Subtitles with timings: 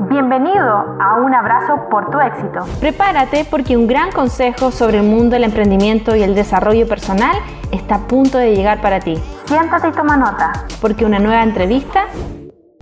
[0.00, 2.64] Bienvenido a un abrazo por tu éxito.
[2.80, 7.36] Prepárate porque un gran consejo sobre el mundo del emprendimiento y el desarrollo personal
[7.70, 9.14] está a punto de llegar para ti.
[9.46, 10.52] Siéntate y toma nota.
[10.80, 12.06] Porque una nueva entrevista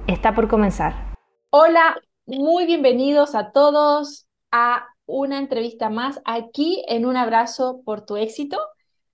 [0.07, 1.13] está por comenzar.
[1.51, 8.17] Hola, muy bienvenidos a todos a una entrevista más aquí en un abrazo por tu
[8.17, 8.59] éxito.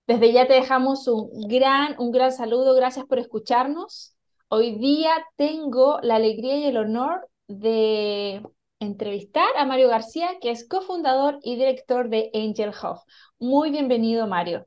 [0.06, 2.76] Desde ya te dejamos un gran, un gran saludo.
[2.76, 4.14] Gracias por escucharnos.
[4.48, 8.42] Hoy día tengo la alegría y el honor de
[8.78, 13.00] entrevistar a Mario García, que es cofundador y director de Angel Hub.
[13.38, 14.66] Muy bienvenido, Mario.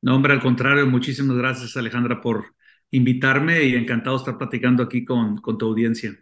[0.00, 2.54] No, hombre, al contrario, muchísimas gracias, Alejandra, por
[2.90, 6.16] invitarme y encantado de estar platicando aquí con, con tu audiencia.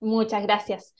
[0.00, 0.94] Muchas gracias.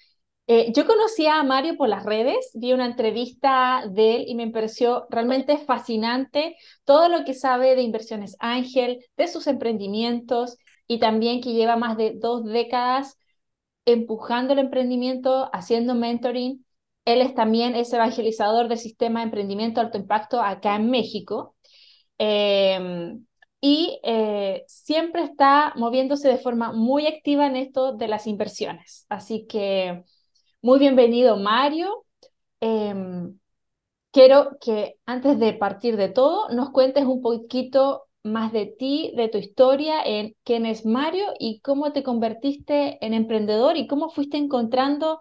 [0.47, 4.51] Eh, yo conocí a Mario por las redes, vi una entrevista de él y me
[4.51, 10.57] pareció realmente fascinante todo lo que sabe de inversiones Ángel, de sus emprendimientos
[10.89, 13.17] y también que lleva más de dos décadas
[13.85, 16.65] empujando el emprendimiento, haciendo mentoring.
[17.05, 21.57] Él es también es evangelizador del sistema de emprendimiento alto impacto acá en México.
[22.19, 23.25] Em,
[23.61, 29.07] y eh, siempre está moviéndose de forma muy activa en esto de las inversiones.
[29.09, 30.05] Así que
[30.63, 32.07] muy bienvenido, Mario.
[32.61, 33.39] Em,
[34.13, 39.29] quiero que antes de partir de todo nos cuentes un poquito más de ti, de
[39.29, 44.37] tu historia, en quién es Mario y cómo te convertiste en emprendedor y cómo fuiste
[44.37, 45.21] encontrando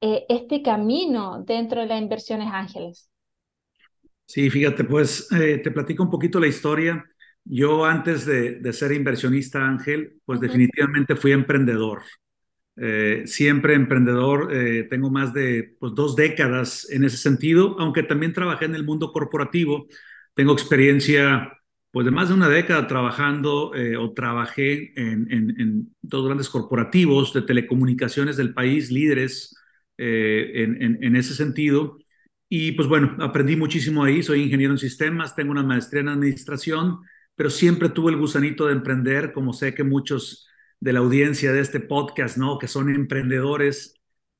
[0.00, 3.08] eh, este camino dentro de las inversiones ángeles.
[4.26, 7.04] Sí, fíjate, pues eh, te platico un poquito la historia.
[7.44, 12.02] Yo antes de, ser inversionista ángel, pues definitivamente fui emprendedor.
[12.76, 14.48] Eh, siempre emprendedor,
[14.90, 19.12] tengo más de pues, dos décadas en ese sentido, aunque también trabajé en el mundo
[19.12, 19.86] corporativo.
[20.34, 21.55] Tengo experiencia
[21.96, 27.40] pues de más de una década trabajando eh, o trabajé en, dos grandes corporativos de
[27.40, 29.56] telecomunicaciones del país, líderes
[29.96, 30.66] eh,
[31.00, 31.96] en, ese sentido.
[32.50, 36.98] Y pues bueno, aprendí muchísimo ahí, soy ingeniero en sistemas, tengo una maestría en administración,
[37.34, 40.46] pero siempre tuve el gusanito de emprender, como sé que muchos
[40.78, 42.58] de la audiencia de este podcast, ¿no?
[42.58, 43.94] Que son emprendedores.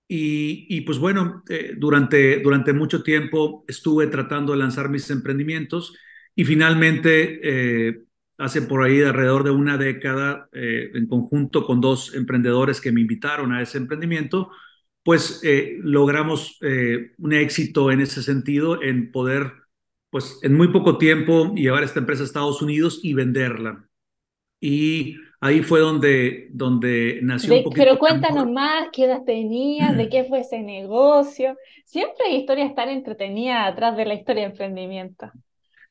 [0.06, 5.95] Y, y pues bueno, eh, durante, durante mucho tiempo estuve tratando de lanzar mis emprendimientos
[6.37, 8.03] y finalmente, eh,
[8.37, 13.01] hace por ahí alrededor de una década, eh, en conjunto con dos emprendedores que me
[13.01, 14.51] invitaron a ese emprendimiento,
[15.03, 16.59] pues eh, logramos
[17.19, 19.53] un éxito en ese sentido, en poder,
[20.11, 23.89] pues en muy poco tiempo, llevar esta empresa a Estados Unidos y venderla.
[24.61, 27.83] Y ahí fue donde, donde nació un poquito.
[27.83, 31.57] Pero cuéntanos más, qué edad tenías, de qué fue ese negocio.
[31.87, 35.31] Siempre hay historias tan entretenidas atrás de la historia de emprendimiento.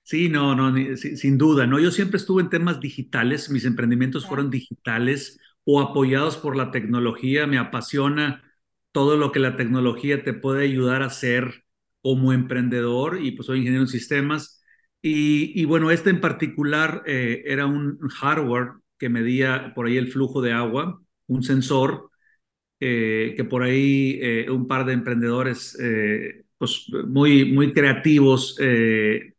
[0.05, 1.79] Sí, no, no, sin duda, ¿no?
[1.79, 7.47] Yo siempre estuve en temas digitales, mis emprendimientos fueron digitales o apoyados por la tecnología,
[7.47, 8.43] me apasiona
[8.91, 11.63] todo lo que la tecnología te puede ayudar a hacer
[12.01, 14.61] como emprendedor y pues soy ingeniero en sistemas.
[15.01, 20.41] Y, bueno, este en particular eh, era un hardware que medía por ahí el flujo
[20.41, 22.09] de agua, un sensor
[22.79, 25.77] eh, que por ahí eh, un par de emprendedores
[26.57, 28.57] pues muy, muy creativos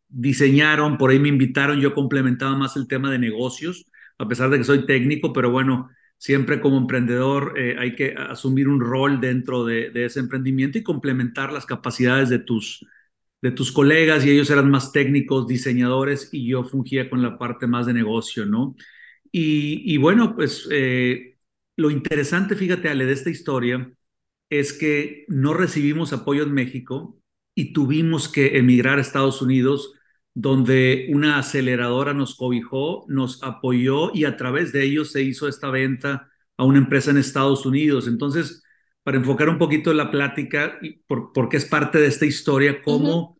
[0.09, 3.85] diseñaron, por ahí me invitaron, yo complementaba más el tema de negocios,
[4.17, 8.67] a pesar de que soy técnico, pero bueno, siempre como emprendedor eh, hay que asumir
[8.67, 12.85] un rol dentro de, ese emprendimiento y complementar las capacidades de tus,
[13.41, 17.67] de tus colegas y ellos eran más técnicos, diseñadores y yo fungía con la parte
[17.67, 18.75] más de negocio, ¿no?
[19.31, 21.37] Y, bueno, pues eh,
[21.75, 23.91] lo interesante, fíjate, Ale, de esta historia
[24.49, 27.19] es que no recibimos apoyo en México
[27.53, 29.96] y tuvimos que emigrar a Estados Unidos
[30.39, 35.71] donde una aceleradora nos cobijó, nos apoyó y a través de ellos se hizo esta
[35.71, 38.07] venta a una empresa en Estados Unidos.
[38.07, 38.63] Entonces,
[39.01, 40.77] para enfocar un poquito la plática,
[41.33, 43.39] porque es parte de esta historia, cómo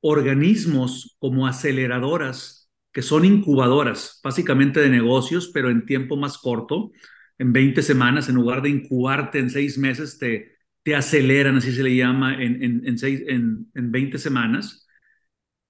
[0.00, 6.90] organismos como aceleradoras, que son incubadoras, básicamente de negocios, pero en tiempo más corto,
[7.38, 11.84] en 20 semanas, en lugar de incubarte en seis meses, te, te aceleran, así se
[11.84, 14.82] le llama, en, en, en, seis, en, en 20 semanas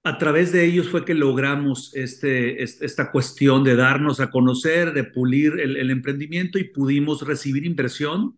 [0.03, 5.05] a través de ellos fue que logramos este, esta cuestión de darnos a conocer, de
[5.05, 8.37] pulir el, emprendimiento y pudimos recibir inversión,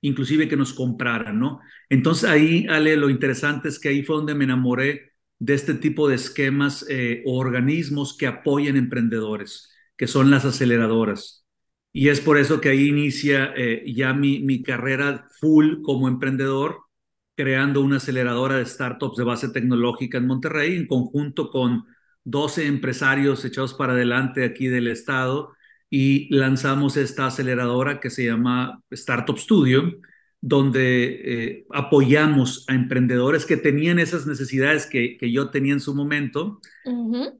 [0.00, 1.60] inclusive que nos compraran, ¿no?
[1.88, 6.08] Entonces ahí, Ale, lo interesante es que ahí fue donde me enamoré de este tipo
[6.08, 11.44] de esquemas eh, o organismos que apoyan emprendedores, que son las aceleradoras.
[11.92, 16.89] Y es por eso que ahí inicia eh, ya mi, mi carrera full como emprendedor
[17.36, 21.84] creando una aceleradora de startups de base tecnológica en Monterrey, en conjunto con
[22.24, 25.52] 12 empresarios echados para adelante aquí del estado
[25.88, 29.98] y lanzamos esta aceleradora que se llama Startup Studio,
[30.40, 35.94] donde eh, apoyamos a emprendedores que tenían esas necesidades que, que yo tenía en su
[35.94, 36.60] momento,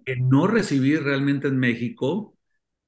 [0.04, 2.36] que no recibí realmente en México,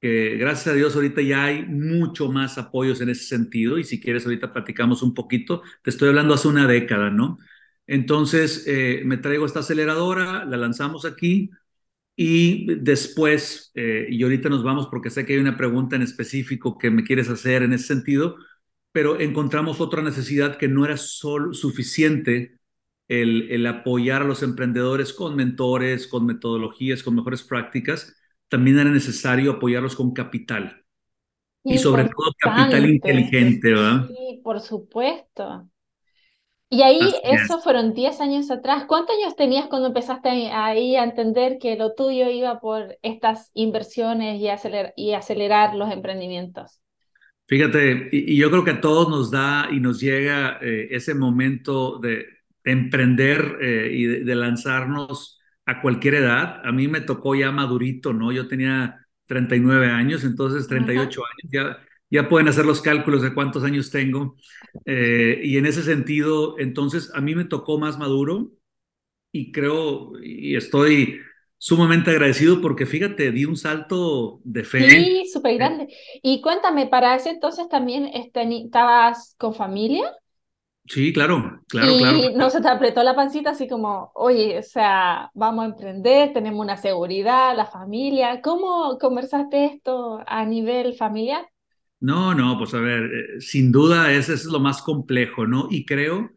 [0.03, 4.01] que gracias a Dios ahorita ya hay mucho más apoyos en ese sentido y si
[4.03, 7.39] quieres ahorita platicamos un poquito, te estoy hablando hace una década, ¿no?
[7.89, 11.51] Entonces eh, me traigo esta aceleradora, la lanzamos aquí
[12.17, 16.79] y después, eh, y ahorita nos vamos porque sé que hay una pregunta en específico
[16.79, 18.37] que me quieres hacer en ese sentido,
[18.93, 22.59] pero encontramos otra necesidad que no era solo suficiente
[23.09, 28.17] el, el apoyar a los emprendedores con mentores, con metodologías, con mejores prácticas,
[28.53, 30.85] también era necesario apoyarlos con capital.
[31.65, 34.07] Y sobre todo capital inteligente, ¿verdad?
[34.09, 35.71] Sí, por supuesto.
[36.69, 38.85] Y ahí, eso fueron 10 años atrás.
[38.87, 44.39] ¿Cuántos años tenías cuando empezaste ahí a entender que lo tuyo iba por estas inversiones
[44.39, 44.49] y,
[44.97, 46.83] y acelerar los emprendimientos?
[47.47, 51.99] Fíjate, y, yo creo que a todos nos da y nos llega eh, ese momento
[52.01, 52.27] de,
[52.65, 56.61] emprender eh, y de, lanzarnos a cualquier edad.
[56.65, 58.33] A mí me tocó ya madurito, ¿no?
[58.33, 61.79] Yo tenía 39 años, entonces 38 años, ya,
[62.11, 64.37] ya pueden hacer los cálculos de cuántos años tengo.
[64.85, 68.51] Eh, y en ese sentido, entonces a mí me tocó más maduro
[69.33, 71.21] y creo y estoy
[71.57, 74.91] sumamente agradecido porque fíjate, di un salto de fe.
[74.91, 75.87] Sí, súper grande.
[76.21, 80.13] Y cuéntame, para ese entonces también este, estabas con familia.
[80.87, 82.19] Sí, claro, claro, y claro.
[82.37, 86.61] no se te apretó la pancita así como, oye, o sea, vamos a emprender, tenemos
[86.61, 88.43] una seguridad, la familia.
[88.43, 91.47] ¿Cómo conversaste esto a nivel familiar?
[92.01, 95.69] No, no, pues a ver, eh, sin duda ese es lo más complejo, ¿no?
[95.71, 96.33] Y creo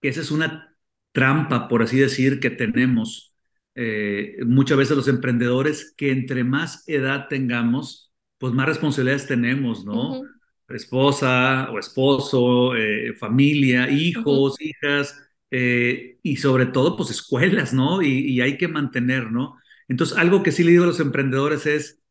[0.00, 0.76] que esa es una
[1.10, 3.34] trampa, por así decir, que tenemos
[3.74, 10.22] eh, muchas veces los emprendedores, que entre más edad tengamos, pues más responsabilidades tenemos, ¿no?
[10.68, 15.18] Esposa o esposo, eh, familia, hijos, hijas,
[15.50, 18.02] y sobre todo, pues escuelas, ¿no?
[18.02, 19.56] Y, y hay que mantener, ¿no?
[19.88, 22.02] Entonces, algo que sí le digo a los emprendedores es,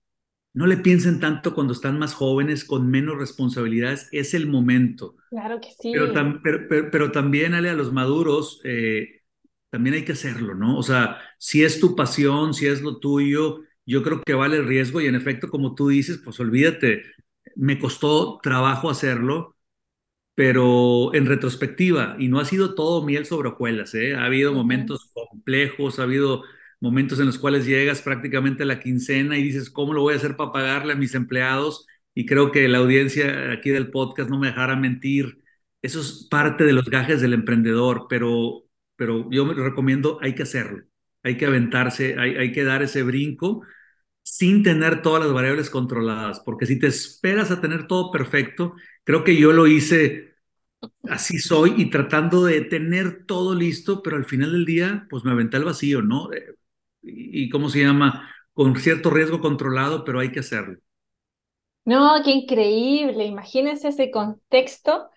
[0.57, 5.15] no le piensen tanto cuando están más jóvenes, con menos responsabilidades, es el momento.
[5.29, 5.93] Claro que sí.
[5.93, 9.21] Pero, pero, también, Ale, a los maduros, eh,
[9.69, 10.75] también hay que hacerlo, ¿no?
[10.75, 14.65] O sea, si es tu pasión, si es lo tuyo, yo creo que vale el
[14.65, 17.03] riesgo y en efecto, como tú dices, pues olvídate,
[17.55, 19.55] me costó trabajo hacerlo,
[20.35, 24.15] pero en retrospectiva, y no ha sido todo miel sobre hojuelas, ¿eh?
[24.15, 26.43] Ha habido momentos complejos, ha habido
[26.79, 30.17] momentos en los cuales llegas prácticamente a la quincena y dices, ¿cómo lo voy a
[30.17, 31.87] hacer para pagarle a mis empleados?
[32.13, 35.41] Y creo que la audiencia aquí del podcast no me dejará mentir.
[35.81, 38.65] Eso es parte de los gajes del emprendedor, pero,
[38.95, 40.83] pero yo me recomiendo, hay que hacerlo,
[41.23, 43.63] hay que aventarse, hay, hay que dar ese brinco
[44.29, 48.75] sin tener todas las variables controladas, porque si te esperas a tener todo perfecto,
[49.05, 50.35] creo que yo lo hice
[51.09, 55.31] así soy y tratando de tener todo listo, pero al final del día, pues me
[55.31, 56.31] aventé al vacío, ¿no?
[56.33, 56.55] Eh,
[57.01, 58.29] y, ¿cómo se llama?
[58.51, 60.77] Con cierto riesgo controlado, pero hay que hacerlo.
[61.85, 63.25] No, qué increíble.
[63.25, 65.09] Imagínense ese contexto.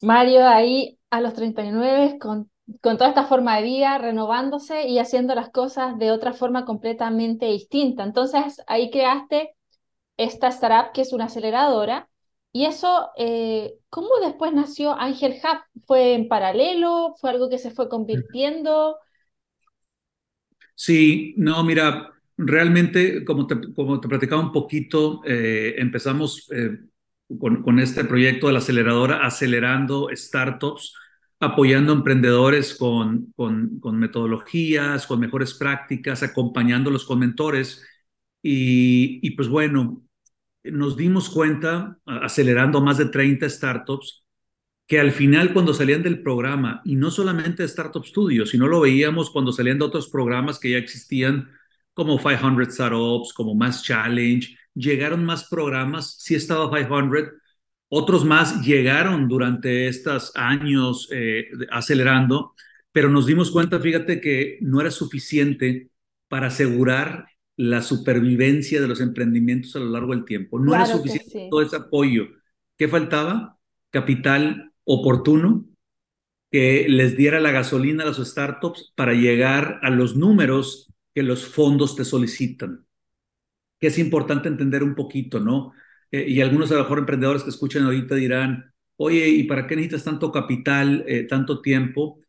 [0.00, 2.48] Mario ahí a los 39 con,
[2.80, 7.46] con toda esta forma de vida, renovándose y haciendo las cosas de otra forma completamente
[7.46, 8.04] distinta.
[8.04, 9.54] Entonces ahí creaste
[10.16, 12.08] esta startup que es una aceleradora.
[12.52, 15.82] Y eso, eh, ¿cómo después nació Ángel Hub?
[15.86, 17.14] ¿Fue en paralelo?
[17.20, 18.96] ¿Fue algo que se fue convirtiendo?
[20.76, 26.78] Sí, no, mira, realmente, como te, como te platicaba un poquito, eh, empezamos eh,
[27.38, 30.94] con, con, este proyecto de la aceleradora, acelerando startups,
[31.40, 37.84] apoyando emprendedores con, con, metodologías, con mejores prácticas, acompañándolos con mentores.
[38.42, 40.02] Y, y pues bueno,
[40.64, 44.24] nos dimos cuenta, acelerando más de 30 startups,
[44.86, 49.30] que al final cuando salían del programa, y no solamente Startup Studio, sino lo veíamos
[49.30, 51.50] cuando salían de otros programas que ya existían,
[51.94, 57.34] como 500 Startups, como Mass Challenge, llegaron más programas, sí estaba 500,
[57.96, 62.54] otros más llegaron durante estos años eh, acelerando,
[62.90, 65.90] pero nos dimos cuenta, fíjate, que no era suficiente
[66.26, 70.58] para asegurar la supervivencia de los emprendimientos a lo largo del tiempo.
[70.58, 72.26] No era suficiente todo ese apoyo.
[72.76, 73.60] ¿Qué faltaba?
[73.90, 75.64] Capital oportuno
[76.50, 81.46] que les diera la gasolina a las startups para llegar a los números que los
[81.46, 82.84] fondos te solicitan.
[83.78, 85.72] Que es importante entender un poquito, ¿no?
[86.14, 89.74] Eh, y algunos a lo mejor emprendedores que escuchan ahorita dirán, oye, ¿y para qué
[89.74, 92.20] necesitas tanto capital, eh, tanto tiempo?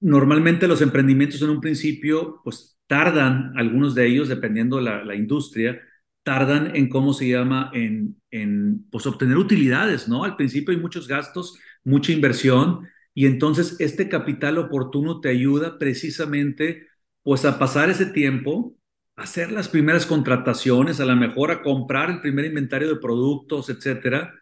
[0.00, 5.78] Normalmente los emprendimientos en un principio, pues tardan, algunos de ellos, dependiendo la, la industria,
[6.22, 10.24] tardan en, ¿cómo se llama?, en, en pues, obtener utilidades, ¿no?
[10.24, 16.86] Al principio hay muchos gastos, mucha inversión, y entonces este capital oportuno te ayuda precisamente,
[17.22, 18.77] pues, a pasar ese tiempo,
[19.18, 24.34] hacer las primeras contrataciones, a lo mejor a comprar el primer inventario de productos, etcétera,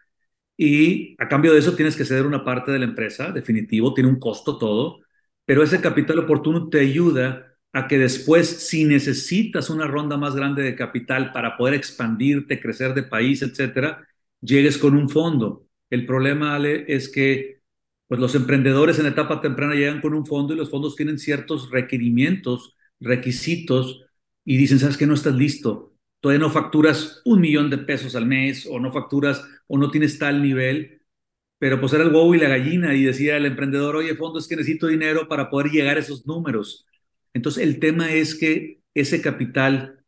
[0.55, 4.09] y a cambio de eso tienes que ceder una parte de la empresa, definitivo, tiene
[4.09, 4.99] un costo todo,
[5.45, 10.63] pero ese capital oportuno te ayuda a que después, si necesitas una ronda más grande
[10.63, 14.07] de capital para poder expandirte, crecer de país, etcétera,
[14.41, 15.67] llegues con un fondo.
[15.89, 17.61] El problema, Ale, es que
[18.07, 21.69] pues los emprendedores en etapa temprana llegan con un fondo y los fondos tienen ciertos
[21.71, 24.06] requerimientos, requisitos
[24.49, 25.05] y dicen, ¿sabes qué?
[25.05, 25.93] No estás listo.
[26.21, 30.17] Todavía no facturas un millón de pesos al mes o no facturas o no tienes
[30.19, 31.01] tal nivel.
[31.59, 34.47] Pero pues era el huevo y la gallina y decía el emprendedor, oye, fondo, es
[34.47, 36.85] que necesito dinero para poder llegar a esos números.
[37.33, 40.05] Entonces, el tema es que ese capital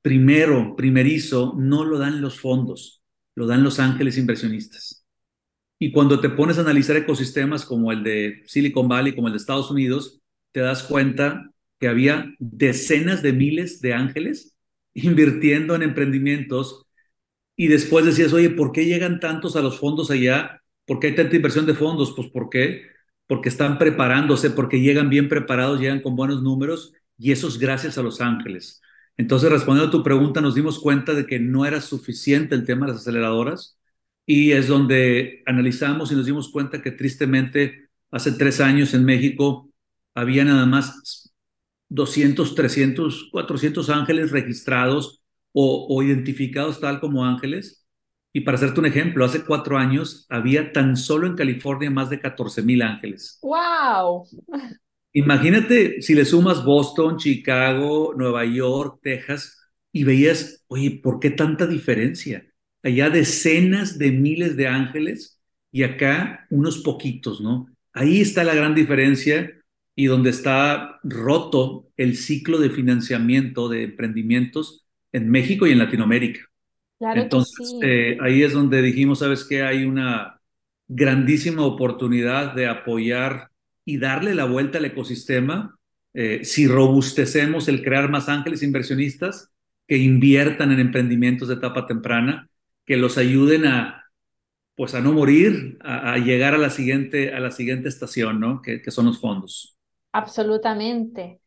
[0.00, 3.02] primero, primerizo, no lo dan los fondos,
[3.34, 5.04] lo dan los ángeles inversionistas.
[5.80, 9.38] Y cuando te pones a analizar ecosistemas como el de Silicon Valley, como el de
[9.38, 10.20] Estados Unidos,
[10.52, 14.56] te das cuenta que había decenas de miles de ángeles
[14.94, 16.86] invirtiendo en emprendimientos
[17.56, 20.62] y después decías, oye, ¿por qué llegan tantos a los fondos allá?
[20.86, 22.14] ¿Por qué hay tanta inversión de fondos?
[22.16, 22.96] Pues ¿por qué?
[23.26, 27.98] porque están preparándose, porque llegan bien preparados, llegan con buenos números, y eso es gracias
[27.98, 28.80] a Los Ángeles.
[29.16, 32.86] Entonces, respondiendo a tu pregunta, nos dimos cuenta de que no era suficiente el tema
[32.86, 33.78] de las aceleradoras,
[34.26, 39.70] y es donde analizamos y nos dimos cuenta que tristemente hace tres años en México
[40.14, 41.25] había nada más
[41.88, 47.86] 200, 300, 400 ángeles registrados o, o identificados tal como ángeles,
[48.36, 52.20] y para hacerte un ejemplo, hace cuatro años había tan solo en California más de
[52.20, 53.38] 14 mil ángeles.
[53.40, 54.26] ¡Wow!
[55.14, 59.58] Imagínate si le sumas Boston, Chicago, Nueva York, Texas,
[59.90, 62.44] y veías, oye, ¿por qué tanta diferencia?
[62.82, 65.40] Allá decenas de miles de ángeles
[65.72, 67.68] y acá unos poquitos, ¿no?
[67.94, 69.50] Ahí está la gran diferencia
[69.96, 76.40] y donde está roto el ciclo de financiamiento de emprendimientos en México y en Latinoamérica.
[77.00, 79.62] Entonces, eh, ahí es donde dijimos, ¿sabes qué?
[79.62, 80.40] Hay una
[80.86, 83.50] grandísima oportunidad de apoyar
[83.84, 85.78] y darle la vuelta al ecosistema
[86.12, 89.50] eh, si robustecemos el crear más ángeles inversionistas
[89.86, 92.48] que inviertan en emprendimientos de etapa temprana,
[92.84, 94.04] que los ayuden a,
[94.74, 98.62] pues a no morir, a, llegar a la siguiente, a la siguiente estación, ¿no?
[98.62, 99.75] Que, que son los fondos.
[100.16, 101.42] Absolutamente.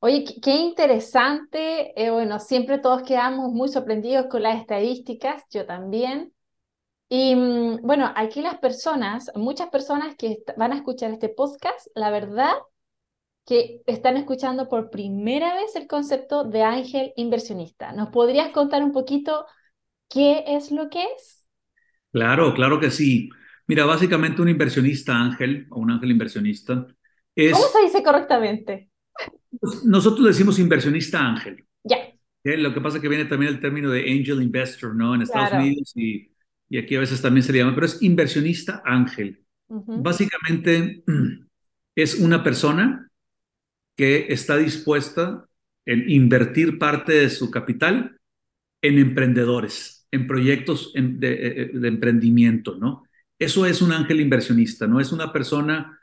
[0.00, 2.00] Oye, qué interesante.
[2.00, 6.32] Eh, bueno, siempre todos quedamos muy sorprendidos con las estadísticas, yo también.
[7.08, 12.10] Y mm, bueno, aquí las personas, muchas personas que van a escuchar este podcast, la
[12.10, 12.52] verdad
[13.44, 17.90] que están escuchando por primera vez el concepto de ángel inversionista.
[17.92, 19.44] ¿Nos podrías contar un poquito
[20.08, 21.48] qué es lo que es?
[22.12, 23.28] Claro, claro que sí.
[23.66, 26.86] Mira, básicamente un inversionista ángel o un ángel inversionista
[27.36, 27.52] es...
[27.52, 28.90] ¿Cómo se dice correctamente?
[29.60, 31.64] Pues, nosotros decimos inversionista ángel.
[31.82, 31.98] Ya.
[32.44, 35.14] Lo que pasa es que viene también el término de angel investor, ¿no?
[35.14, 36.30] En Estados Unidos y,
[36.68, 39.42] y, aquí a veces también se le llama, pero es inversionista ángel.
[39.68, 41.02] Básicamente
[41.96, 43.10] es una persona
[43.96, 45.46] que está dispuesta
[45.86, 48.18] en invertir parte de su capital
[48.82, 53.04] en emprendedores, en proyectos de, de, de emprendimiento, ¿no?
[53.38, 55.00] Eso es un ángel inversionista, ¿no?
[55.00, 55.98] Es una persona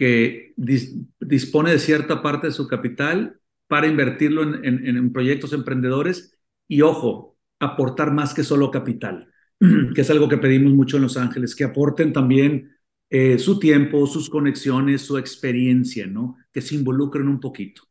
[0.00, 3.38] que dispone de cierta parte de su capital
[3.68, 9.30] para invertirlo en, proyectos emprendedores y, ojo, aportar más que solo capital,
[9.94, 12.74] que es algo que pedimos mucho en Los Ángeles, que aporten también
[13.10, 16.38] eh, su tiempo, sus conexiones, su experiencia, ¿no?
[16.50, 17.82] Que se involucren un poquito.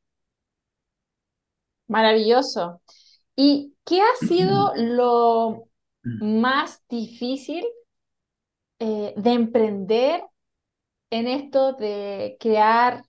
[1.90, 2.82] Maravilloso.
[3.36, 5.66] ¿Y qué ha sido lo
[6.02, 7.64] más difícil
[8.80, 10.24] eh, de emprender
[11.10, 13.04] en esto de crear,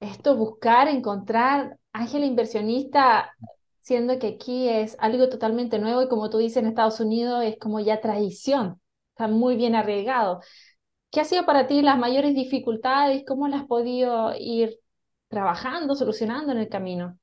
[0.00, 3.32] esto, buscar, encontrar ángel inversionista,
[3.80, 7.56] siendo que aquí es algo totalmente nuevo y como tú dices en Estados Unidos es
[7.58, 8.80] como ya tradición,
[9.10, 10.40] está muy bien arraigado.
[11.10, 13.24] ¿Qué ha sido para ti las mayores dificultades?
[13.26, 14.78] ¿Cómo las has podido ir
[15.28, 17.18] trabajando, solucionando en el camino?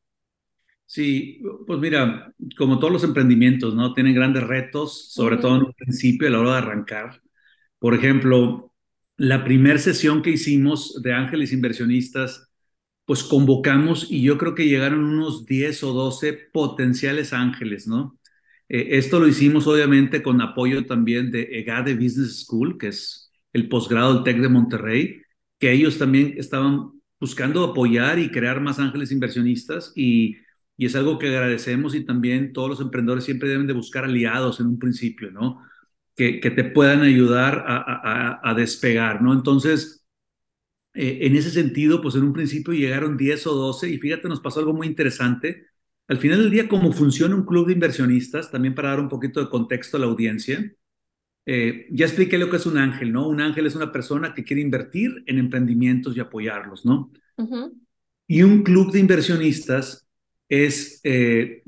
[0.86, 3.94] Sí, pues mira, como todos los emprendimientos, ¿no?
[3.94, 7.22] Tienen grandes retos, sobre todo en un principio, a la hora de arrancar.
[7.80, 8.71] Por ejemplo,
[9.22, 12.50] la primera sesión que hicimos de ángeles inversionistas,
[13.06, 18.18] pues convocamos y yo creo que llegaron unos 10 o 12 potenciales ángeles, ¿no?
[18.68, 23.70] Eh, esto lo hicimos obviamente con apoyo también de EGADE Business School, que es el
[23.70, 25.22] posgrado del TEC de Monterrey,
[25.60, 30.38] que ellos también estaban buscando apoyar y crear más ángeles inversionistas y,
[30.78, 34.60] y es algo que agradecemos y también todos los emprendedores siempre deben de buscar aliados
[34.60, 35.62] en un principio, ¿no?
[36.16, 39.34] Que, que te puedan ayudar a, a, a despegar, ¿no?
[39.34, 40.06] Entonces,
[40.94, 44.42] eh, en ese sentido, pues en un principio llegaron 10 o 12 y fíjate, nos
[44.42, 45.68] pasó algo muy interesante.
[46.08, 49.40] Al final del día, cómo funciona un club de inversionistas, también para dar un poquito
[49.40, 50.74] de contexto a la audiencia,
[51.46, 53.28] eh, ya expliqué lo que es un ángel, ¿no?
[53.28, 57.12] Un ángel es una persona que quiere invertir en emprendimientos y apoyarlos, ¿no?
[58.28, 60.08] Y un club de inversionistas
[60.50, 61.64] es eh,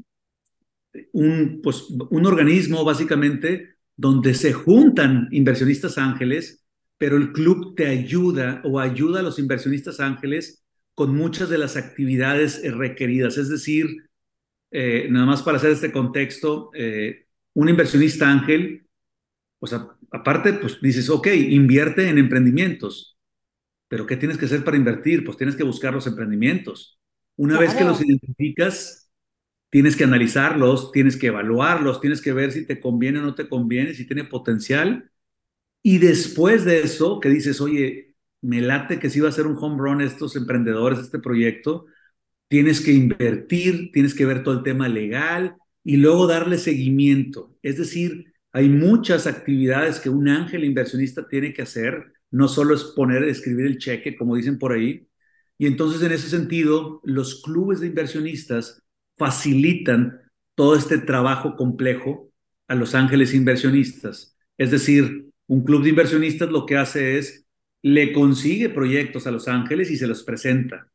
[1.12, 6.66] un, pues, un organismo básicamente donde se juntan inversionistas ángeles,
[6.98, 10.64] pero el club te ayuda o ayuda a los inversionistas ángeles
[10.96, 13.38] con muchas de las actividades requeridas.
[13.38, 13.88] Es decir,
[14.72, 16.72] eh, nada más para hacer este contexto,
[17.54, 18.84] un inversionista ángel
[19.64, 23.18] o sea, aparte, pues dices, ok, invierte en emprendimientos,
[23.88, 25.24] pero ¿qué tienes que hacer para invertir?
[25.24, 27.00] Pues tienes que buscar los emprendimientos.
[27.38, 29.03] Una vez que los identificas,
[29.74, 33.50] tienes que analizarlos, tienes que evaluarlos, tienes que ver si te conviene o no te
[33.50, 35.10] conviene, si tiene potencial.
[35.82, 39.58] Y después de eso, que dices, oye, me late que sí va a ser un
[39.60, 41.88] home run estos emprendedores, este proyecto,
[42.48, 47.58] tienes que invertir, tienes que ver todo el tema legal y luego darle seguimiento.
[47.64, 52.84] Es decir, hay muchas actividades que un ángel inversionista tiene que hacer, no solo es
[52.84, 55.08] poner, escribir el cheque, como dicen por ahí.
[55.58, 58.83] Y entonces, en ese sentido, los clubes de inversionistas
[59.24, 60.20] facilitan
[60.54, 62.30] todo este trabajo complejo
[62.68, 64.38] a los ángeles inversionistas.
[64.58, 67.46] Es decir, un club de inversionistas lo que hace es,
[67.82, 70.92] le consigue proyectos a los ángeles y se los presenta.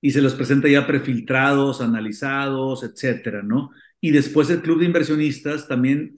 [0.00, 3.70] Y se los presenta ya prefiltrados, analizados, etcétera, ¿no?
[4.00, 6.16] Y después el club de inversionistas también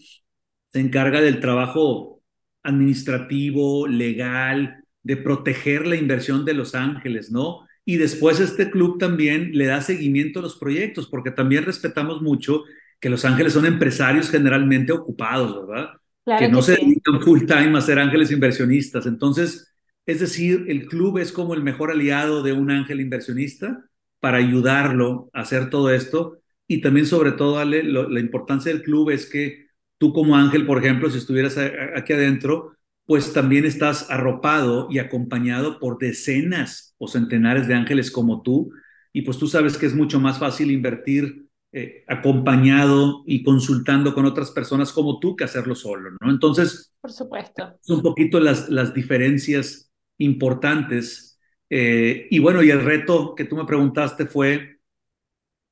[0.73, 2.23] se encarga del trabajo
[2.63, 7.67] administrativo, legal, de proteger la inversión de Los Ángeles, ¿no?
[7.85, 12.65] Y después este club también le da seguimiento a los proyectos, porque también respetamos mucho
[13.01, 15.91] que Los Ángeles son empresarios generalmente ocupados, ¿verdad?
[16.39, 19.07] que no se dedican full time a ser ángeles inversionistas.
[19.07, 19.75] Entonces,
[20.07, 23.85] es decir, el club es como el mejor aliado de un ángel inversionista
[24.21, 26.39] para ayudarlo a hacer todo esto.
[26.67, 29.67] Y también, sobre todo, Ale, la importancia del club es que
[29.99, 31.59] tú como ángel, por ejemplo, si estuvieras
[31.97, 32.77] aquí adentro,
[33.11, 38.71] pues también estás arropado y acompañado por decenas o centenares de ángeles como tú,
[39.13, 44.27] y pues tú sabes que es mucho más fácil invertir eh, acompañado y consultando con
[44.27, 46.31] otras personas como tú que hacerlo solo, ¿no?
[46.31, 47.77] Entonces, por supuesto.
[47.81, 51.37] Son un poquito las, las diferencias importantes.
[51.69, 54.79] Eh, y bueno, y el reto que tú me preguntaste fue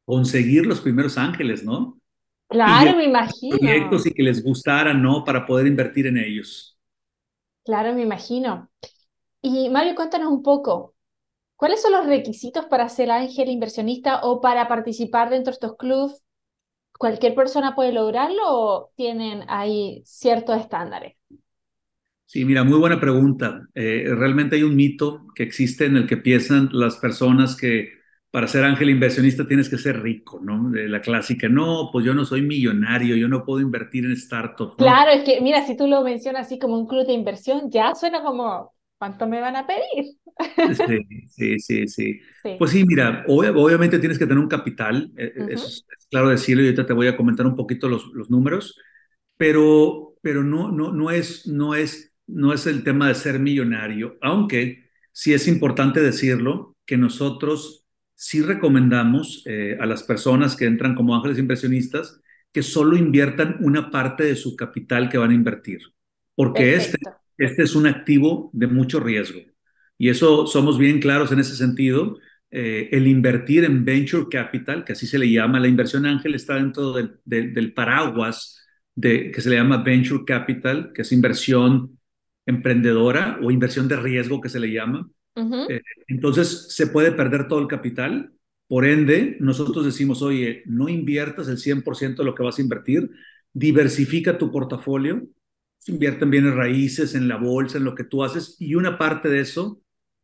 [0.05, 2.01] conseguir los primeros ángeles, ¿no?
[2.49, 3.59] Claro, me imagino.
[3.59, 5.23] Proyectos y que les gustara, ¿no?
[5.23, 6.75] Para poder invertir en ellos.
[7.69, 8.71] Claro, me imagino.
[9.43, 10.95] Y Mario, cuéntanos un poco,
[11.57, 16.23] ¿cuáles son los requisitos para ser ángel inversionista o para participar dentro de estos clubes?
[16.99, 21.17] ¿Cualquier persona puede lograrlo o tienen ahí ciertos estándares?
[22.27, 23.69] Sí, mira, muy buena pregunta.
[23.75, 27.98] Eh, realmente hay un mito que existe en el que piensan las personas que
[28.31, 30.71] para ser ángel inversionista tienes que ser rico, ¿no?
[30.71, 34.77] De la clásica, no, pues yo no soy millonario, yo no puedo invertir en startups.
[34.77, 37.95] Claro, es que mira, si tú lo mencionas así como un club de inversión, ya
[37.95, 40.17] suena como, ¿cuánto me van a pedir?
[40.75, 42.21] Sí, sí, sí, sí.
[42.59, 46.63] Pues sí, mira, obviamente tienes que tener un capital, e, e, eso es, claro decirlo,
[46.63, 48.79] y ahorita te voy a comentar un poquito los, los números,
[49.37, 54.19] pero, pero no, no, no, es, no, es, no es el tema de ser millonario,
[54.21, 57.78] aunque sí es importante decirlo, que nosotros
[58.21, 62.21] sí recomendamos eh, a las personas que entran como ángeles inversionistas
[62.53, 65.79] que solo inviertan una parte de su capital que van a invertir,
[66.35, 66.99] porque este,
[67.37, 69.39] este es un activo de mucho riesgo.
[69.97, 72.19] Y eso somos bien claros en ese sentido.
[72.51, 76.55] Eh, el invertir en venture capital, que así se le llama, la inversión ángel está
[76.55, 82.01] dentro del, del paraguas de, que se le llama venture capital, que es inversión
[82.47, 85.09] emprendedora o inversión de riesgo que se le llama.
[85.69, 88.33] Eh, entonces se puede perder todo el capital.
[88.67, 93.11] Por ende, nosotros decimos, oye, no inviertas el 100% de lo que vas a invertir,
[93.53, 95.27] diversifica tu portafolio,
[95.87, 99.29] invierte en bienes raíces, en la bolsa, en lo que tú haces, y una parte
[99.29, 99.81] de eso,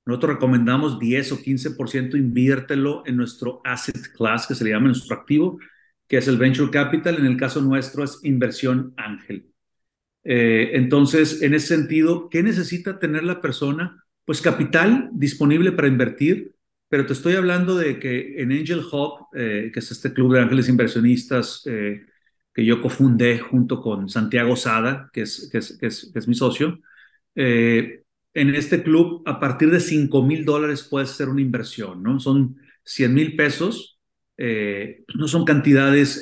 [0.06, 5.16] nosotros recomendamos 10 o 15%, inviértelo en nuestro asset class, que se le llama nuestro
[5.16, 5.58] activo,
[6.06, 7.16] que es el venture capital.
[7.16, 9.50] En el caso nuestro es inversión ángel.
[10.24, 14.03] Eh, entonces, en ese sentido, ¿qué necesita tener la persona?
[14.24, 16.54] Pues capital disponible para invertir,
[16.88, 20.40] pero te estoy hablando de que en Angel Hub, eh, que es este club de
[20.40, 22.06] ángeles inversionistas eh,
[22.52, 26.78] que yo cofundé junto con Santiago Sada, que es, mi socio,
[27.34, 32.20] eh, en este club a partir de 5 mil dólares puedes hacer una inversión, ¿no?
[32.20, 33.98] Son 100 mil pesos
[34.36, 36.20] no son cantidades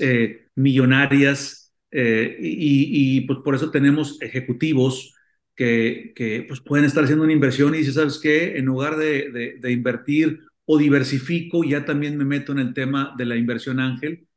[0.55, 5.15] millonarias y, y, pues por eso tenemos ejecutivos
[5.57, 8.57] que, pues pueden estar haciendo una inversión y dice, ¿sabes qué?
[8.59, 13.37] En lugar de, invertir o diversifico, ya también me meto en el tema de la
[13.37, 14.29] inversión ángel.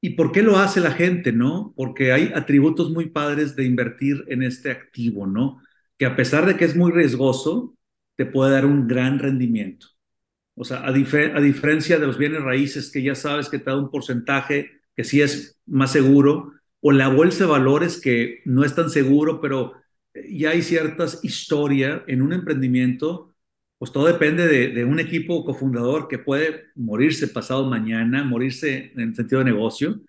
[0.00, 1.72] ¿Y por qué lo hace la gente, no?
[1.76, 5.62] Porque hay atributos muy padres de invertir en este activo, ¿no?
[5.96, 7.76] Que a pesar de que es muy riesgoso,
[8.16, 9.86] te puede dar un gran rendimiento.
[10.54, 13.78] O sea, a, a, diferencia de los bienes raíces que ya sabes que te da
[13.78, 18.74] un porcentaje que sí es más seguro, o la bolsa de valores que no es
[18.74, 19.72] tan seguro, pero
[20.14, 23.34] ya hay ciertas historias en un emprendimiento,
[23.78, 29.00] pues todo depende de, de, un equipo cofundador que puede morirse pasado mañana, morirse en
[29.00, 30.00] el sentido de negocio.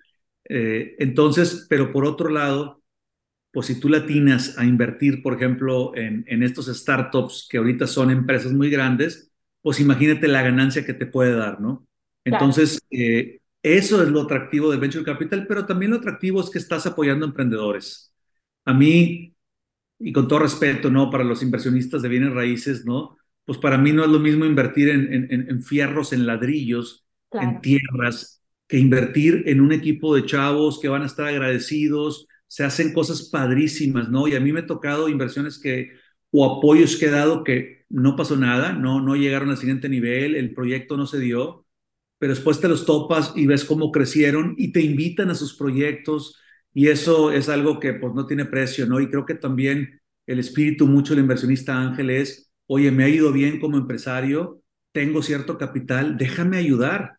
[0.50, 2.84] Eh, entonces, pero por otro lado,
[3.52, 8.12] pues si tú latinas a invertir, por ejemplo, en, en estos startups que ahorita son
[8.12, 11.88] empresas muy grandes, pues imagínate la ganancia que te puede dar, ¿no?
[12.26, 16.60] Entonces, eh, eso es lo atractivo del venture capital, pero también lo atractivo es que
[16.60, 18.14] estás apoyando a emprendedores.
[18.66, 19.33] A mí,
[20.00, 21.10] y con todo respeto, ¿no?
[21.10, 23.18] Para los inversionistas de bienes raíces, ¿no?
[23.46, 27.50] Pues para mí no es lo mismo invertir en, en, en fierros, en ladrillos, claro.
[27.50, 32.64] en tierras, que invertir en un equipo de chavos que van a estar agradecidos, se
[32.64, 34.28] hacen cosas padrísimas, ¿no?
[34.28, 35.92] Y a mí me ha tocado inversiones que,
[36.32, 40.36] o apoyos que he dado que no pasó nada, no, no llegaron al siguiente nivel,
[40.36, 41.66] el proyecto no se dio,
[42.18, 46.40] pero después te los topas y ves cómo crecieron y te invitan a sus proyectos
[46.74, 49.00] y eso es algo que pues no tiene precio, ¿no?
[49.00, 53.32] Y creo que también el espíritu mucho del inversionista Ángel es, oye, me ha ido
[53.32, 57.18] bien como empresario, tengo cierto capital, déjame ayudar.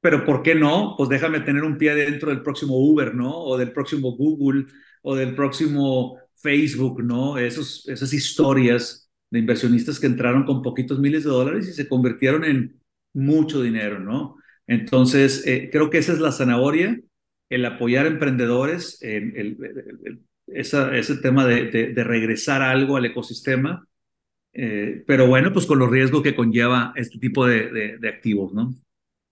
[0.00, 0.94] Pero ¿por qué no?
[0.96, 3.36] Pues déjame tener un pie dentro del próximo Uber, ¿no?
[3.36, 4.66] O del próximo Google
[5.02, 7.38] o del próximo Facebook, ¿no?
[7.38, 12.44] Esos, esas historias de inversionistas que entraron con poquitos miles de dólares y se convirtieron
[12.44, 12.80] en
[13.14, 14.36] mucho dinero, ¿no?
[14.66, 17.00] Entonces, eh, creo que esa es la zanahoria,
[17.48, 19.56] el apoyar emprendedores, el, el,
[20.04, 23.86] el, ese tema de, regresar algo al ecosistema,
[24.52, 28.74] eh, pero bueno, pues con los riesgos que conlleva este tipo de, de activos, ¿no?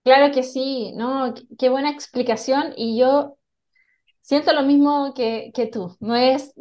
[0.05, 1.35] Claro que sí, ¿no?
[1.59, 3.39] Qué buena explicación y yo
[4.21, 6.53] siento lo mismo que, que tú, no es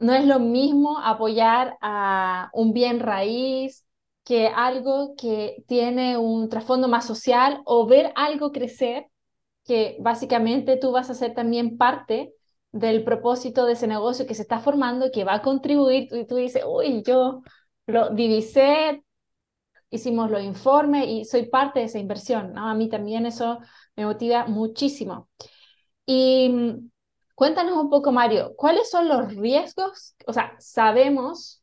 [0.00, 3.84] no es lo mismo apoyar a un bien raíz
[4.24, 9.09] que algo que tiene un trasfondo más social o ver algo crecer
[9.70, 12.34] que básicamente tú vas a ser también parte
[12.72, 16.34] del propósito de ese negocio que se está formando, que va a contribuir, y tú
[16.34, 17.42] dices, uy, yo
[17.86, 19.04] lo divisé,
[19.90, 22.68] hicimos los informes y soy parte de esa inversión, ¿no?
[22.68, 23.60] A mí también eso
[23.94, 25.28] me motiva muchísimo.
[26.04, 26.90] Y
[27.40, 30.14] Cuéntanos un poco, Mario, ¿cuáles son los riesgos?
[30.26, 31.62] O sea, sabemos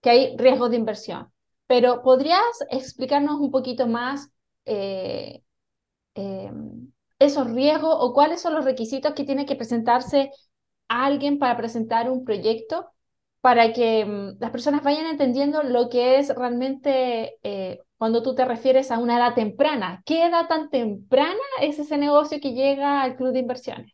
[0.00, 1.32] que hay riesgos de inversión,
[1.68, 4.30] pero ¿podrías explicarnos un poquito más
[4.64, 5.44] eh,
[6.16, 6.50] eh,
[7.24, 10.30] esos riesgos o cuáles son los requisitos que tiene que presentarse
[10.88, 12.90] alguien para presentar un proyecto
[13.40, 18.44] para que um, las personas vayan entendiendo lo que es realmente eh, cuando tú te
[18.44, 20.02] refieres a una edad temprana?
[20.06, 23.92] ¿Qué edad tan temprana es ese negocio que llega al club de inversiones?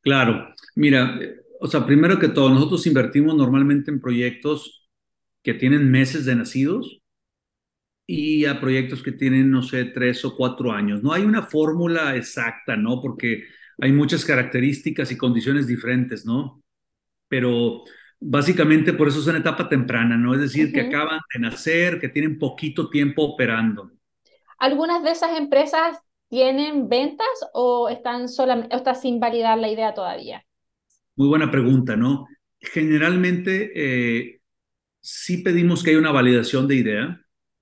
[0.00, 1.18] Claro, mira,
[1.60, 4.88] o sea, primero que todo, nosotros invertimos normalmente en proyectos
[5.42, 7.00] que tienen meses de nacidos
[8.08, 11.02] y a proyectos que tienen, no sé, tres o cuatro años.
[11.02, 13.00] No hay una fórmula exacta, ¿no?
[13.00, 13.44] Porque
[13.80, 16.60] hay muchas características y condiciones diferentes, ¿no?
[17.28, 17.84] Pero
[18.18, 20.34] básicamente por eso es una etapa temprana, ¿no?
[20.34, 20.72] Es decir, uh -huh.
[20.72, 23.92] que acaban de nacer, que tienen poquito tiempo operando.
[24.58, 29.94] Algunas de esas empresas ¿Tienen ventas o están solamente, o está sin validar la idea
[29.94, 30.44] todavía?
[31.16, 32.26] Muy buena pregunta, ¿no?
[32.60, 34.40] Generalmente eh,
[35.00, 37.20] sí pedimos que haya una validación de idea,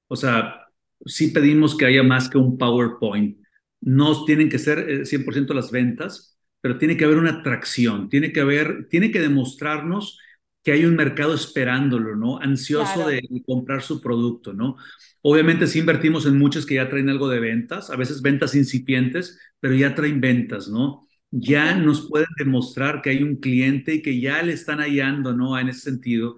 [0.09, 0.66] o sea,
[1.05, 3.38] sí pedimos que haya más que un PowerPoint.
[3.81, 8.33] No tienen que ser 100% eh, las ventas, pero tiene que haber una atracción, tiene
[8.33, 10.19] que haber, tiene que demostrarnos
[10.64, 12.40] que hay un mercado esperándolo, ¿no?
[12.40, 13.11] Ansioso claro.
[13.11, 14.77] de, de, comprar su producto, ¿no?
[15.23, 19.38] Obviamente sí invertimos en muchos que ya traen algo de ventas, a veces ventas incipientes,
[19.61, 21.07] pero ya traen ventas, ¿no?
[21.31, 25.59] Ya nos pueden demostrar que hay un cliente y que ya le están hallando, ¿no?
[25.59, 26.37] En ese sentido.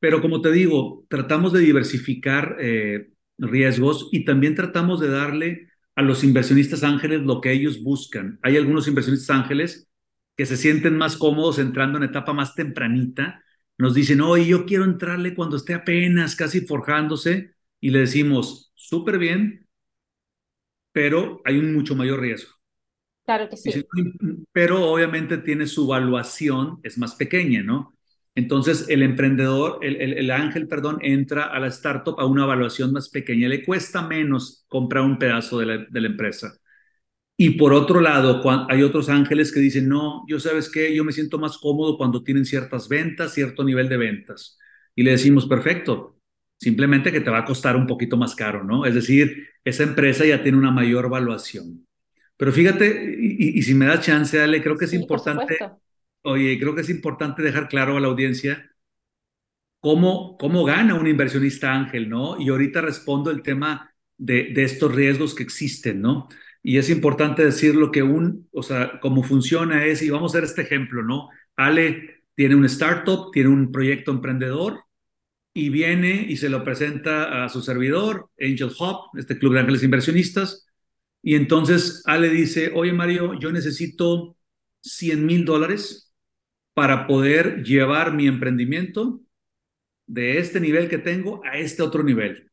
[0.00, 6.02] Pero como te digo, tratamos de diversificar eh, riesgos y también tratamos de darle a
[6.02, 8.38] los inversionistas ángeles lo que ellos buscan.
[8.42, 9.88] Hay algunos inversionistas ángeles
[10.36, 13.42] que se sienten más cómodos entrando en etapa más tempranita,
[13.76, 19.18] nos dicen, oye, yo quiero entrarle cuando esté apenas casi forjándose, y le decimos, súper
[19.18, 19.68] bien,
[20.92, 22.52] pero hay un mucho mayor riesgo.
[23.24, 23.84] Claro que sí.
[24.52, 27.97] Pero obviamente tiene su evaluación, es más pequeña, ¿no?
[28.38, 33.08] Entonces, el emprendedor, el, el, ángel, perdón, entra a la startup a una evaluación más
[33.08, 33.48] pequeña.
[33.48, 36.56] Le cuesta menos comprar un pedazo de la, de la empresa.
[37.36, 41.10] Y por otro lado, hay otros ángeles que dicen, no, yo sabes qué, yo me
[41.10, 44.56] siento más cómodo cuando tienen ciertas ventas, cierto nivel de ventas.
[44.94, 46.20] Y le decimos, perfecto,
[46.60, 48.86] simplemente que te va a costar un poquito más caro, ¿no?
[48.86, 51.88] Es decir, esa empresa ya tiene una mayor valuación.
[52.36, 55.58] Pero fíjate, y, si me da chance, Ale, creo que es importante,
[56.28, 58.70] oye, creo que es importante dejar claro a la audiencia
[59.80, 62.40] cómo, cómo gana un inversionista ángel, ¿no?
[62.40, 66.28] Y ahorita respondo el tema de, de estos riesgos que existen, ¿no?
[66.62, 70.44] Y es importante decirlo que un, o sea, cómo funciona es, y vamos a ver
[70.44, 71.28] este ejemplo, ¿no?
[71.56, 74.84] Ale tiene un startup, tiene un proyecto emprendedor
[75.54, 79.82] y viene y se lo presenta a su servidor, Angel Hub, este club de ángeles
[79.82, 80.66] inversionistas.
[81.22, 84.36] Y entonces Ale dice, oye Mario, yo necesito
[84.82, 86.07] 100 mil dólares
[86.78, 89.20] para poder llevar mi emprendimiento
[90.06, 92.52] de este nivel que tengo a este otro nivel.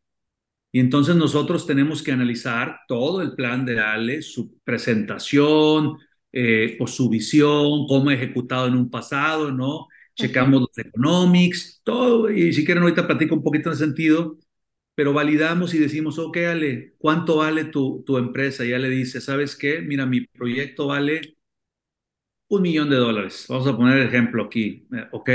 [0.72, 6.00] Y entonces nosotros tenemos que analizar todo el plan de Ale, su presentación,
[6.32, 9.90] eh, o su visión, cómo ha ejecutado en un pasado, ¿no?
[10.16, 14.40] Checamos los economics, todo, y si quieren ahorita platico un poquito en ese sentido,
[14.96, 18.66] pero validamos y decimos, ok, Ale, ¿cuánto vale tu, tu empresa?
[18.66, 19.82] Y Ale dice, ¿sabes qué?
[19.82, 21.36] Mira, mi proyecto vale
[22.48, 23.46] un millón de dólares.
[23.50, 25.30] Vamos a poner el ejemplo aquí, eh, ¿ok?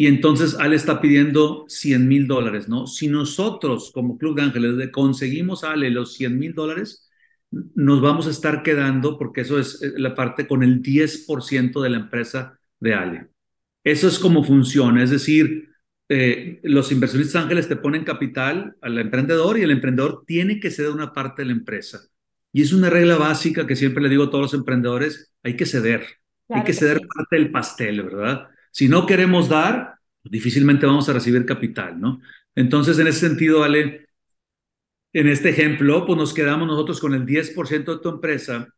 [0.00, 2.86] y entonces Ale está pidiendo 100 mil dólares, ¿no?
[2.86, 7.10] Si nosotros como Club de Ángeles conseguimos Ale los 100 mil dólares,
[7.50, 11.90] nos vamos a estar quedando, porque eso es eh, la parte con el 10% de
[11.90, 13.28] la empresa de Ale.
[13.82, 15.68] Eso es como funciona, es decir,
[16.08, 20.92] eh, los inversionistas ángeles te ponen capital al emprendedor y el emprendedor tiene que ceder
[20.92, 22.08] una parte de la empresa.
[22.58, 25.64] Y es una regla básica que siempre le digo a todos los emprendedores, hay que
[25.64, 26.04] ceder,
[26.48, 28.48] hay que ceder parte del pastel, ¿verdad?
[28.72, 29.94] Si no queremos dar,
[30.24, 32.20] difícilmente vamos a recibir capital, ¿no?
[32.56, 34.08] Entonces, en ese sentido, Ale,
[35.12, 38.74] en este ejemplo, pues nos quedamos nosotros con el 10% de tu empresa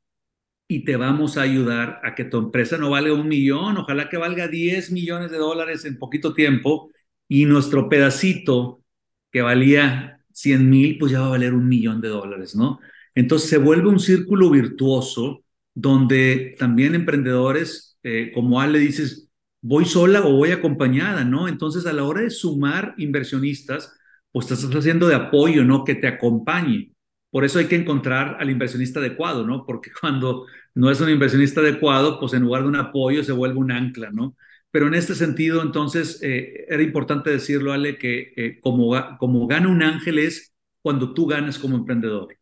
[0.69, 4.19] y te vamos a ayudar a que tu empresa no vale un millón, ojalá que
[4.19, 6.90] valga 10 millones de dólares en poquito tiempo
[7.27, 8.85] y nuestro pedacito
[9.33, 12.79] que valía 100 mil, pues ya va a valer un millón de dólares, ¿no?
[13.14, 15.44] Entonces se vuelve un círculo virtuoso
[15.75, 19.29] donde también emprendedores, eh, como Ale dices,
[19.62, 21.49] voy sola o voy acompañada, ¿no?
[21.49, 23.92] Entonces, a la hora de sumar inversionistas,
[24.33, 25.85] pues estás haciendo de apoyo, ¿no?
[25.85, 26.92] Que te acompañe.
[27.31, 29.64] Por eso hay que encontrar al inversionista adecuado, ¿no?
[29.66, 33.59] Porque cuando no es un inversionista adecuado, pues en lugar de un apoyo se vuelve
[33.59, 34.37] un ancla, ¿no?
[34.70, 39.68] Pero en este sentido, entonces, eh, era importante decirlo, Ale, que eh, como, como gana
[39.68, 42.39] un ángel es cuando tú ganas como emprendedor.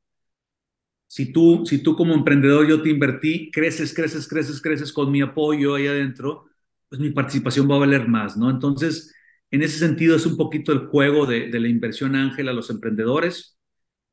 [1.09, 5.23] Si tú, si tú como emprendedor yo te invertí, creces, creces, creces, creces con mi
[5.23, 6.47] apoyo ahí adentro,
[6.89, 8.51] pues mi participación va a valer más, ¿no?
[8.51, 9.15] Entonces,
[9.51, 13.59] en ese sentido es un poquito el juego de, la inversión ángel a los emprendedores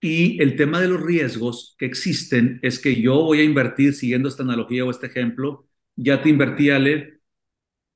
[0.01, 4.29] y el tema de los riesgos que existen es que yo voy a invertir siguiendo
[4.29, 7.21] esta analogía o este ejemplo, ya te invertí, Ale,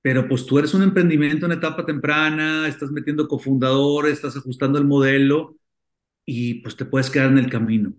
[0.01, 4.85] pero pues tú eres un emprendimiento en etapa temprana, estás metiendo cofundadores, estás ajustando el
[4.85, 5.57] modelo
[6.25, 7.93] y pues te puedes quedar en el camino.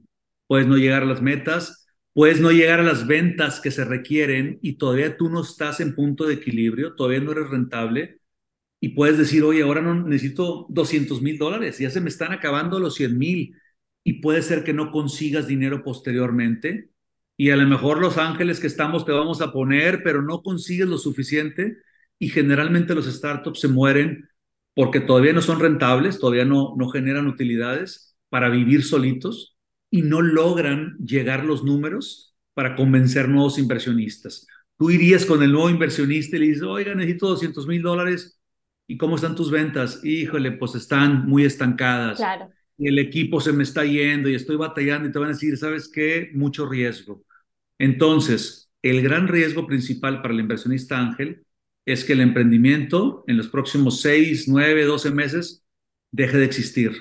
[0.50, 4.58] Puedes no llegar a las metas, puedes no llegar a las ventas que se requieren
[4.62, 8.18] y todavía tú no estás en punto de equilibrio, todavía no eres rentable
[8.80, 12.80] y puedes decir, oye, ahora no necesito 200 mil dólares, ya se me están acabando
[12.80, 13.56] los 100 mil
[14.02, 16.90] y puede ser que no consigas dinero posteriormente
[17.36, 20.88] y a lo mejor los ángeles que estamos te vamos a poner, pero no consigues
[20.88, 21.76] lo suficiente
[22.18, 24.28] y generalmente los startups se mueren
[24.74, 29.56] porque todavía no son rentables, todavía no, no generan utilidades para vivir solitos
[29.90, 34.46] y no logran llegar los números para convencer nuevos inversionistas.
[34.78, 38.40] Tú irías con el nuevo inversionista y le dices, oiga, necesito 200 mil dólares.
[38.86, 40.00] ¿Y cómo están tus ventas?
[40.04, 42.16] Híjole, pues están muy estancadas.
[42.16, 42.50] Claro.
[42.78, 45.56] Y el equipo se me está yendo y estoy batallando y te van a decir,
[45.58, 46.30] ¿sabes qué?
[46.34, 47.24] Mucho riesgo.
[47.78, 51.44] Entonces, el gran riesgo principal para el inversionista ángel
[51.84, 55.64] es que el emprendimiento en los próximos 6, 9, 12 meses
[56.10, 56.92] deje de existir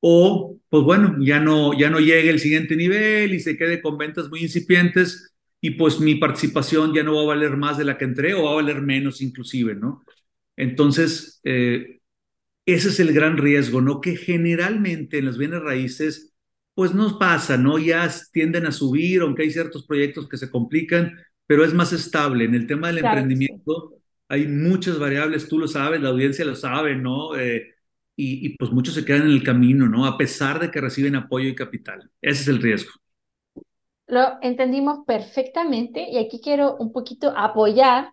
[0.00, 3.98] o pues bueno, ya no, ya no llegue el siguiente nivel y se quede con
[3.98, 7.98] ventas muy incipientes y pues mi participación ya no va a valer más de la
[7.98, 10.02] que entré o va a valer menos inclusive, ¿no?
[10.56, 12.00] Entonces, eh,
[12.64, 14.00] ese es el gran riesgo, ¿no?
[14.00, 16.32] Que generalmente en las bienes raíces,
[16.72, 17.78] pues nos pasa, ¿no?
[17.78, 22.46] Ya tienden a subir, aunque hay ciertos proyectos que se complican, pero es más estable.
[22.46, 26.96] En el tema del emprendimiento hay muchas variables, tú lo sabes, la audiencia lo sabe,
[26.96, 27.36] ¿no?
[27.36, 27.71] Eh,
[28.14, 30.06] y, pues muchos se quedan en el camino, ¿no?
[30.06, 32.10] A pesar de que reciben apoyo y capital.
[32.20, 32.92] Ese es el riesgo.
[34.06, 38.12] Lo entendimos perfectamente y aquí quiero un poquito apoyar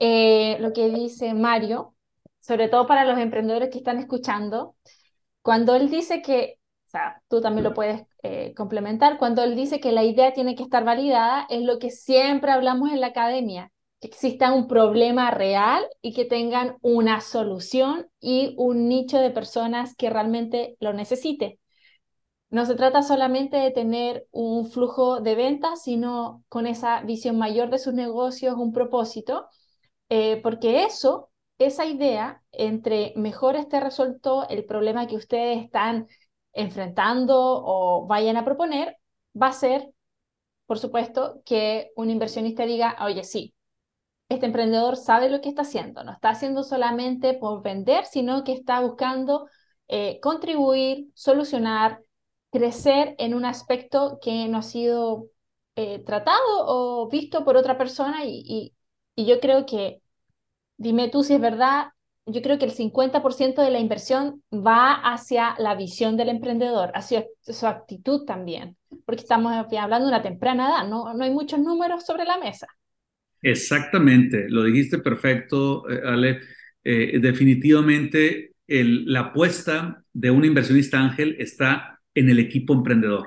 [0.00, 1.94] eh, lo que dice Mario,
[2.40, 4.74] sobre todo para los emprendedores que están escuchando,
[5.42, 9.80] cuando él dice que, o sea, tú también lo puedes eh, complementar, cuando él dice
[9.80, 13.71] que la idea tiene que estar validada, es lo que siempre hablamos en la academia,
[14.02, 19.94] que exista un problema real y que tengan una solución y un nicho de personas
[19.96, 21.60] que realmente lo necesite.
[22.50, 27.70] No se trata solamente de tener un flujo de ventas, sino con esa visión mayor
[27.70, 29.46] de sus negocios, un propósito,
[30.08, 36.08] eh, porque eso, esa idea, entre mejor esté resuelto el problema que ustedes están
[36.52, 38.96] enfrentando o vayan a proponer,
[39.40, 39.92] va a ser,
[40.66, 43.54] por supuesto, que un inversionista diga, oye, sí,
[44.32, 48.52] este emprendedor sabe lo que está haciendo, no está haciendo solamente por vender, sino que
[48.52, 49.48] está buscando
[49.88, 52.00] eh, contribuir, solucionar,
[52.50, 55.26] crecer en un aspecto que no ha sido
[55.76, 58.74] eh, tratado o visto por otra persona y,
[59.16, 60.02] yo creo que,
[60.76, 61.88] dime tú si es verdad,
[62.26, 67.26] yo creo que el 50% de la inversión va hacia la visión del emprendedor, hacia
[67.42, 72.04] su actitud también, porque estamos hablando de una temprana edad, no, no hay muchos números
[72.04, 72.68] sobre la mesa.
[73.42, 76.40] Exactamente, lo dijiste perfecto, eh, Ale.
[76.84, 83.26] Eh, definitivamente el, la apuesta de un inversionista ángel está en el equipo emprendedor.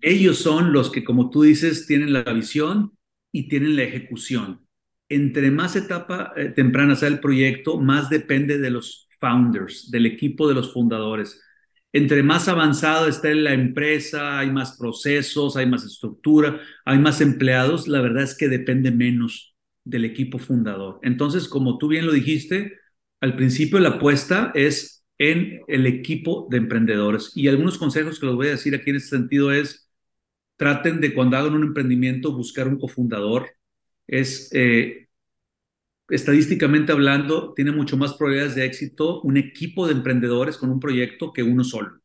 [0.00, 2.92] Ellos son los que, como tú dices, tienen la visión
[3.32, 4.60] y tienen la ejecución.
[5.08, 10.48] Entre más etapa eh, temprana sea el proyecto, más depende de los founders, del equipo
[10.48, 11.40] de los fundadores.
[11.96, 17.88] Entre más avanzado esté la empresa, hay más procesos, hay más estructura, hay más empleados,
[17.88, 20.98] la verdad es que depende menos del equipo fundador.
[21.02, 22.74] Entonces, como tú bien lo dijiste,
[23.22, 27.32] al principio la apuesta es en el equipo de emprendedores.
[27.34, 29.90] Y algunos consejos que les voy a decir aquí en este sentido es,
[30.58, 33.52] traten de cuando hagan un emprendimiento buscar un cofundador.
[34.06, 35.05] Es, eh,
[36.08, 41.32] estadísticamente hablando, tiene mucho más probabilidades de éxito un equipo de emprendedores con un proyecto
[41.32, 42.00] que uno solo.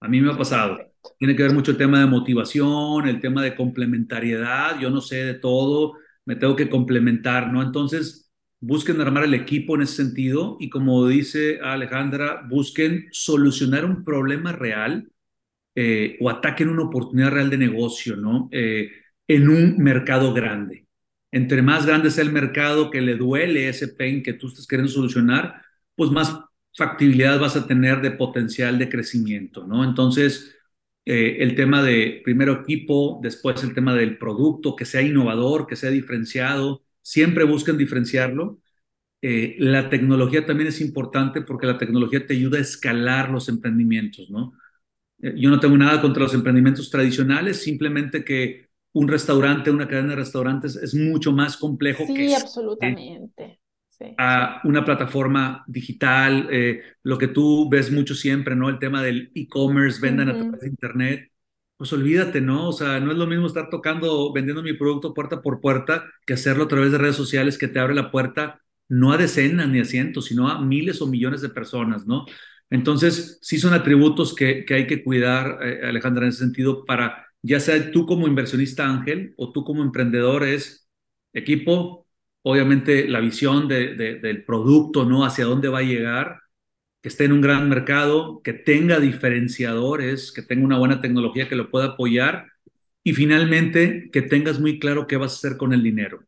[0.00, 0.78] A mí me ha pasado.
[1.18, 4.78] Tiene que ver mucho el tema de motivación, el tema de complementariedad.
[4.80, 7.62] Yo no sé de todo, me tengo que complementar, ¿no?
[7.62, 14.04] Entonces, busquen armar el equipo en ese sentido y como dice Alejandra, busquen solucionar un
[14.04, 15.08] problema real
[15.74, 18.48] eh, o ataquen una oportunidad real de negocio, ¿no?
[18.52, 18.90] Eh,
[19.28, 20.87] en un mercado grande.
[21.30, 24.92] Entre más grande sea el mercado que le duele ese pain que tú estás queriendo
[24.92, 25.62] solucionar,
[25.94, 26.38] pues más
[26.76, 29.84] factibilidad vas a tener de potencial de crecimiento, ¿no?
[29.84, 30.56] Entonces,
[31.04, 35.76] eh, el tema de primero equipo, después el tema del producto, que sea innovador, que
[35.76, 38.60] sea diferenciado, siempre buscan diferenciarlo.
[39.22, 44.30] Eh, la tecnología también es importante porque la tecnología te ayuda a escalar los emprendimientos,
[44.30, 44.52] ¿no?
[45.22, 50.10] Eh, yo no tengo nada contra los emprendimientos tradicionales, simplemente que un restaurante, una cadena
[50.10, 53.60] de restaurantes es mucho más complejo sí, que absolutamente.
[54.16, 58.68] a una plataforma digital, eh, lo que tú ves mucho siempre, ¿no?
[58.68, 61.30] El tema del e-commerce, vendan a través de internet
[61.78, 62.68] pues olvídate, ¿no?
[62.68, 66.34] O sea, no es lo mismo estar tocando, vendiendo mi producto puerta por puerta que
[66.34, 69.80] hacerlo a través de redes sociales que te abre la puerta no a decenas ni
[69.80, 72.26] a cientos, sino a miles o millones de personas, ¿no?
[72.70, 77.27] Entonces, sí son atributos que, que hay que cuidar, eh, Alejandra, en ese sentido, para
[77.42, 80.88] ya sea tú como inversionista ángel o tú como emprendedor, es
[81.32, 82.06] equipo,
[82.42, 85.24] obviamente la visión de, del producto, ¿no?
[85.24, 86.40] Hacia dónde va a llegar
[87.02, 91.56] que esté en un gran mercado, que tenga diferenciadores, que tenga una buena tecnología que
[91.56, 92.46] lo pueda apoyar
[93.04, 96.24] y finalmente que tengas muy claro qué vas a hacer con el dinero.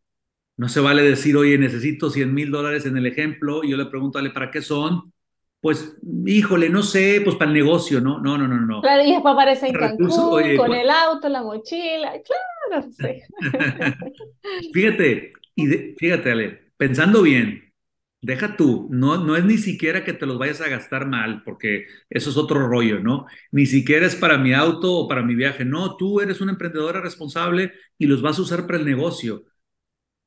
[0.57, 3.87] No se vale decir, oye, necesito 100 mil dólares en el ejemplo y yo le
[3.87, 5.13] pregunto, ¿para qué son?
[5.61, 8.19] Pues, híjole, no sé, pues para el negocio, ¿no?
[8.19, 8.81] No, no, no, no.
[8.81, 13.21] Claro, y después aparece en Cancún, con el auto, la mochila, claro, sí.
[14.73, 15.67] fíjate, y
[15.99, 17.71] fíjate, Ale, pensando bien,
[18.23, 21.87] deja tú, no, no es ni siquiera que te los vayas a gastar mal, porque
[22.09, 23.27] eso es otro rollo, ¿no?
[23.51, 27.01] Ni siquiera es para mi auto o para mi viaje, no, tú eres una emprendedora
[27.01, 29.45] responsable y los vas a usar para el negocio,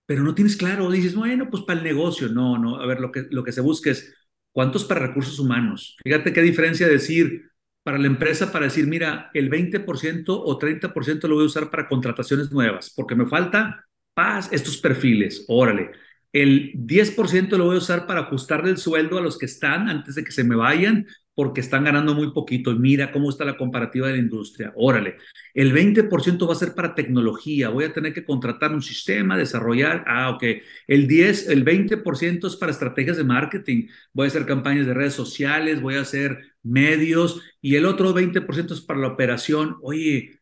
[0.05, 3.11] pero no tienes claro, dices, bueno, pues para el negocio, no, no, a ver, lo
[3.11, 4.13] que, lo que se busca es,
[4.53, 5.97] ¿cuántos para recursos humanos?
[6.01, 7.49] Fíjate qué diferencia decir
[7.83, 11.89] para la empresa, para decir, mira, el 20% o 30% lo voy a usar para
[11.89, 15.91] contrataciones nuevas, porque me falta paz, estos perfiles, órale
[16.33, 20.15] el 10% lo voy a usar para ajustarle el sueldo a los que están antes
[20.15, 21.05] de que se me vayan
[21.35, 22.71] porque están ganando muy poquito.
[22.71, 24.71] Y mira cómo está la comparativa de la industria.
[24.75, 25.17] Órale,
[25.53, 27.69] el 20% va a ser para tecnología.
[27.69, 30.03] Voy a tener que contratar un sistema, desarrollar.
[30.07, 30.43] Ah, ok.
[30.87, 33.87] El 10, el 20% es para estrategias de marketing.
[34.13, 37.41] Voy a hacer campañas de redes sociales, voy a hacer medios.
[37.61, 39.77] Y el otro 20% es para la operación.
[39.81, 40.39] Oye,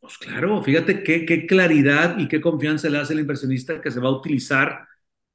[0.00, 4.00] pues claro, fíjate qué, qué claridad y qué confianza le hace el inversionista que se
[4.00, 4.88] va a utilizar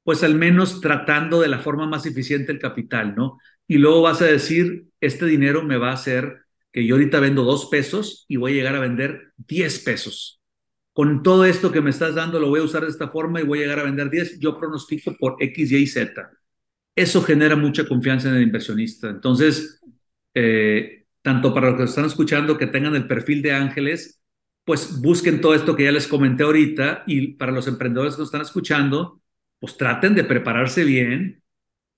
[0.04, 3.38] pues al menos tratando de la forma más eficiente el capital, ¿no?
[3.66, 7.44] Y luego vas a decir, este dinero me va a hacer que yo ahorita vendo
[7.44, 10.40] dos pesos y voy a llegar a vender 10 pesos.
[10.92, 13.44] Con todo esto que me estás dando, lo voy a usar de esta forma y
[13.44, 14.40] voy a llegar a vender 10.
[14.40, 16.30] Yo pronostico por X, Y, Z.
[16.96, 19.08] Eso genera mucha confianza en el inversionista.
[19.08, 19.80] Entonces,
[20.34, 24.20] eh, tanto para los que están escuchando que tengan el perfil de ángeles,
[24.64, 28.28] pues busquen todo esto que ya les comenté ahorita y para los emprendedores que nos
[28.28, 29.20] están escuchando,
[29.60, 31.43] pues traten de prepararse bien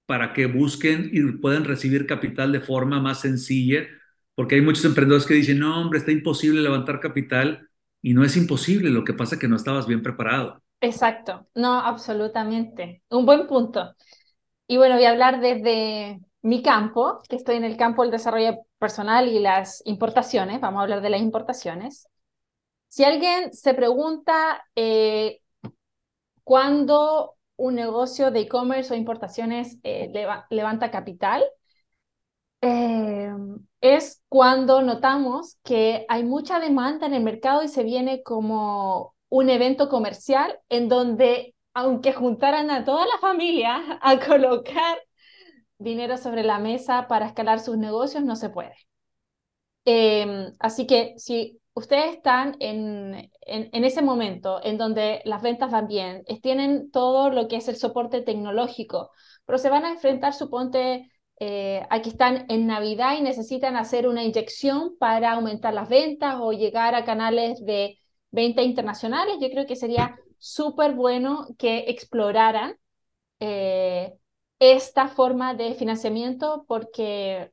[0.07, 3.87] para que busquen y puedan recibir capital de forma más sencilla,
[4.35, 7.69] porque hay muchos emprendedores que dicen, no, hombre, está imposible levantar capital
[8.03, 10.63] y no es imposible, lo que pasa es que no estabas bien preparado.
[10.81, 13.03] Exacto, no, absolutamente.
[13.11, 13.95] Un buen punto.
[14.69, 18.59] Y bueno, voy a hablar desde mi campo, que estoy en el campo del desarrollo
[18.79, 20.61] personal y las importaciones.
[20.61, 22.09] Vamos a hablar de las importaciones.
[22.89, 25.41] Si alguien se pregunta eh,
[26.45, 30.11] cuándo un negocio de e-commerce o importaciones eh,
[30.51, 31.45] levanta capital,
[32.61, 33.31] eh,
[33.81, 39.51] es cuando notamos que hay mucha demanda en el mercado y se viene como un
[39.51, 44.99] evento comercial en donde, aunque juntaran a toda la familia a colocar
[45.79, 48.77] dinero sobre la mesa para escalar sus negocios, no se puede.
[49.85, 55.87] Em, así que si ustedes están en, en, ese momento en donde las ventas van
[55.87, 59.11] bien, tienen todo lo que es el soporte tecnológico,
[59.45, 64.09] pero se van a enfrentar, suponte, eh, a que están en Navidad y necesitan hacer
[64.09, 67.99] una inyección para aumentar las ventas o llegar a canales de
[68.31, 72.79] venta internacionales, yo creo que sería súper bueno que exploraran
[73.41, 74.15] eh,
[74.59, 77.53] esta forma de financiamiento porque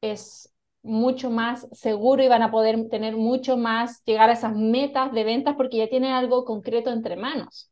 [0.00, 0.50] es
[0.82, 5.24] mucho más seguro y van a poder tener mucho más, llegar a esas metas de
[5.24, 7.70] ventas porque ya tienen algo concreto entre manos.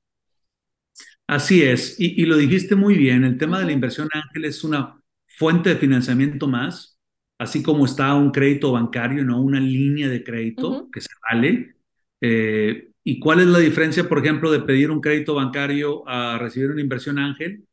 [1.26, 4.98] Así es, y, lo dijiste muy bien, el tema de la inversión ángel es una
[5.26, 6.98] fuente de financiamiento más,
[7.38, 11.76] así como está un crédito bancario, no una línea de crédito que se vale.
[12.22, 16.70] Eh, ¿Y cuál es la diferencia, por ejemplo, de pedir un crédito bancario a recibir
[16.70, 17.67] una inversión ángel?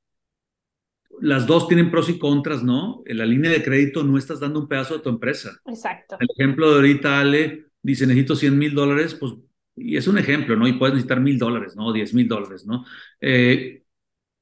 [1.21, 3.03] Las dos tienen pros y contras, ¿no?
[3.05, 5.59] En la línea de crédito no estás dando un pedazo de tu empresa.
[5.65, 6.17] Exacto.
[6.19, 9.33] El ejemplo de ahorita, Ale, dice, necesito 100 mil dólares, pues,
[9.75, 10.67] y es un ejemplo, ¿no?
[10.67, 11.91] Y puedes necesitar mil dólares, ¿no?
[11.91, 12.85] 10 mil dólares, ¿no?
[13.19, 13.83] Eh,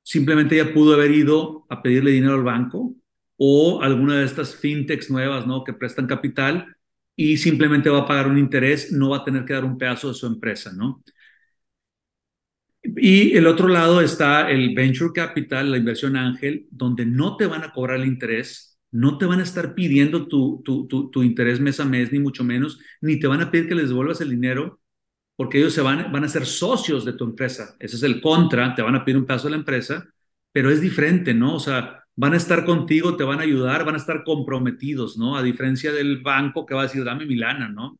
[0.03, 2.95] simplemente ella pudo haber ido a pedirle dinero al banco
[3.38, 5.63] o alguna de estas fintechs nuevas, ¿no?
[5.63, 6.76] Que prestan capital
[7.15, 10.09] y simplemente va a pagar un interés, no va a tener que dar un pedazo
[10.09, 11.03] de su empresa, ¿no?
[12.84, 17.63] Y el otro lado está el venture capital, la inversión ángel, donde no te van
[17.63, 21.79] a cobrar el interés, no te van a estar pidiendo tu, tu, tu, interés mes
[21.79, 24.81] a mes, ni mucho menos, ni te van a pedir que les devuelvas el dinero,
[25.36, 27.75] porque ellos se van, van a ser socios de tu empresa.
[27.79, 30.05] Ese es el contra, te van a pedir un paso de la empresa,
[30.51, 31.55] pero es diferente, ¿no?
[31.55, 35.38] O sea, van a estar contigo, te van a ayudar, van a estar comprometidos, ¿no?
[35.38, 37.97] A diferencia del banco que va a decir, dame mi lana, ¿no?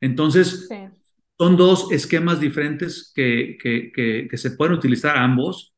[0.00, 0.68] Entonces,
[1.38, 5.74] son dos esquemas diferentes que, que, que, se pueden utilizar ambos.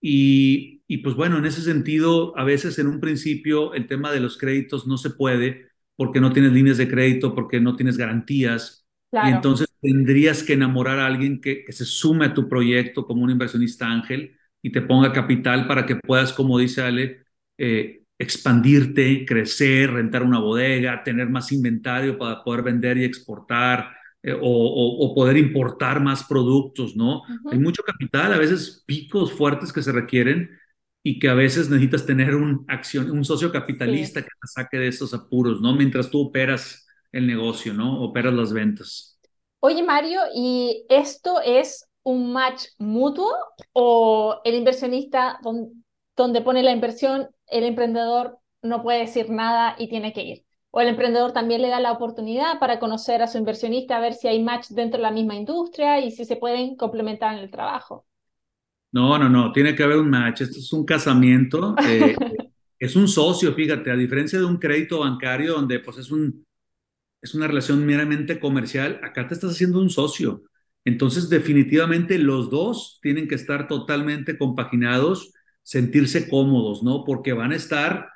[0.00, 4.20] Y, y, pues bueno, en ese sentido, a veces en un principio el tema de
[4.20, 8.86] los créditos no se puede porque no tienes líneas de crédito, porque no tienes garantías.
[9.12, 13.22] Y entonces tendrías que enamorar a alguien que, que, se sume a tu proyecto como
[13.22, 17.24] un inversionista ángel y te ponga capital para que puedas, como dice Ale,
[17.58, 23.94] eh, expandirte, crecer, rentar una bodega, tener más inventario para poder vender y exportar,
[24.24, 27.22] eh, o, poder importar más productos, ¿no?
[27.50, 30.50] Hay mucho capital, a veces picos fuertes que se requieren
[31.02, 34.88] y que a veces necesitas tener un, acción, un socio capitalista que te saque de
[34.88, 35.74] esos apuros, ¿no?
[35.74, 38.00] Mientras tú operas el negocio, ¿no?
[38.00, 39.18] Operas las ventas.
[39.58, 43.32] Oye, Mario, ¿y esto es un match mutuo
[43.72, 45.40] o el inversionista
[46.16, 50.44] donde pone la inversión, el emprendedor no puede decir nada y tiene que ir?
[50.74, 54.14] O el emprendedor también le da la oportunidad para conocer a su inversionista, a ver
[54.14, 57.50] si hay match dentro de la misma industria y si se pueden complementar en el
[57.50, 58.06] trabajo.
[58.90, 60.40] No, no, no, tiene que haber un match.
[60.40, 61.76] Esto es un casamiento.
[61.86, 62.16] Eh,
[62.78, 66.44] es un socio, fíjate, a diferencia de un crédito bancario donde pues es, un,
[67.20, 70.42] es una relación meramente comercial, acá te estás haciendo un socio.
[70.84, 77.04] Entonces, definitivamente los dos tienen que estar totalmente compaginados, sentirse cómodos, ¿no?
[77.04, 78.08] Porque van a estar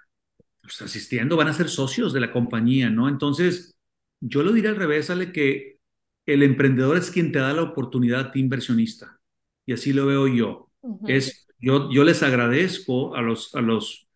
[0.67, 3.09] pues, asistiendo, van a ser socios de la compañía, ¿no?
[3.09, 3.77] Entonces,
[4.21, 5.79] yo lo diría al revés, sale que
[6.27, 9.21] el emprendedor es quien te da la oportunidad de inversionista.
[9.65, 10.71] Y así lo veo yo.
[11.07, 14.07] es, yo, yo les agradezco a los, a los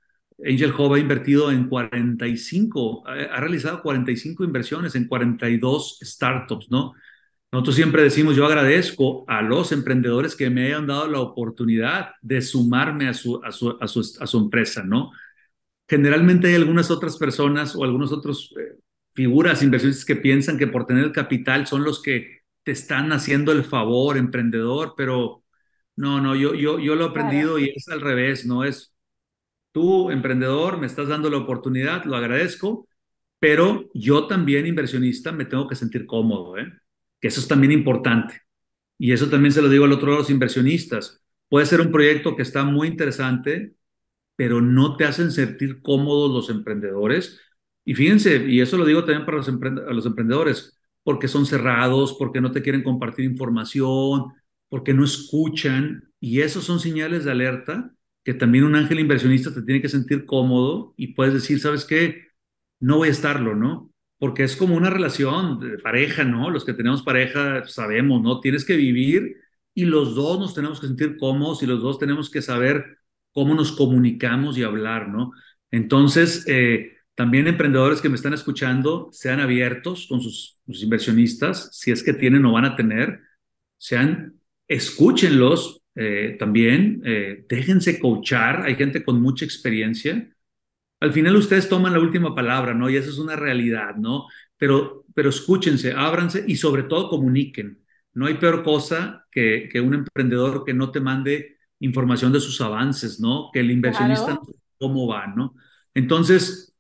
[0.45, 6.95] Angel Hub ha invertido en 45, ha, realizado 45 inversiones en 42 startups, ¿no?
[7.53, 12.43] Nosotros siempre decimos, yo agradezco a los emprendedores que me hayan dado la oportunidad de
[12.43, 15.11] sumarme a su, a su, a su, a su empresa, ¿no?
[15.91, 18.79] Generalmente hay algunas otras personas o algunos otros eh,
[19.13, 23.51] figuras inversionistas que piensan que por tener el capital son los que te están haciendo
[23.51, 25.43] el favor, emprendedor, pero
[25.97, 28.63] no, no, yo, yo, yo lo he aprendido y es al revés, ¿no?
[28.63, 28.95] Es
[29.73, 32.87] tú, emprendedor, me estás dando la oportunidad, lo agradezco,
[33.41, 36.73] pero yo también, inversionista, me tengo que sentir cómodo, ¿eh?
[37.21, 38.43] Que eso es también importante.
[38.97, 41.21] Y eso también se lo digo al otro lado de los inversionistas.
[41.49, 43.75] Puede ser un proyecto que está muy interesante,
[44.41, 47.39] pero no te hacen sentir cómodos los emprendedores.
[47.85, 52.17] Y fíjense, y eso lo digo también para los, a los emprendedores, porque son cerrados,
[52.19, 54.33] porque no te quieren compartir información,
[54.71, 56.11] porque no escuchan.
[56.21, 57.93] Y esos son señales de alerta
[58.25, 62.29] que también un ángel inversionista te tiene que sentir cómodo y puedes decir, ¿sabes qué?
[62.79, 63.93] No voy a estarlo, ¿no?
[64.19, 66.49] Porque es como una relación de pareja, ¿no?
[66.49, 68.41] Los que tenemos pareja sabemos, ¿no?
[68.41, 69.37] Tienes que vivir
[69.75, 73.00] y los dos nos tenemos que sentir cómodos y los dos tenemos que saber
[73.33, 75.33] cómo nos comunicamos y hablar, ¿no?
[75.71, 82.03] Entonces, eh, también emprendedores que me están escuchando, sean abiertos con sus, inversionistas, si es
[82.03, 83.21] que tienen o van a tener,
[83.77, 90.31] sean, escúchenlos, eh, también, eh, déjense coachar, hay gente con mucha experiencia.
[91.01, 92.89] Al final ustedes toman la última palabra, ¿no?
[92.91, 94.27] Y eso es una realidad, ¿no?
[94.57, 97.85] Pero, pero escúchense, ábranse y sobre todo comuniquen.
[98.15, 102.61] No hay peor cosa que, que un emprendedor que no te mande información de sus
[102.61, 103.51] avances, ¿no?
[103.53, 104.41] Que el inversionista no
[104.79, 105.55] cómo va, ¿no?
[105.95, 106.75] Entonces,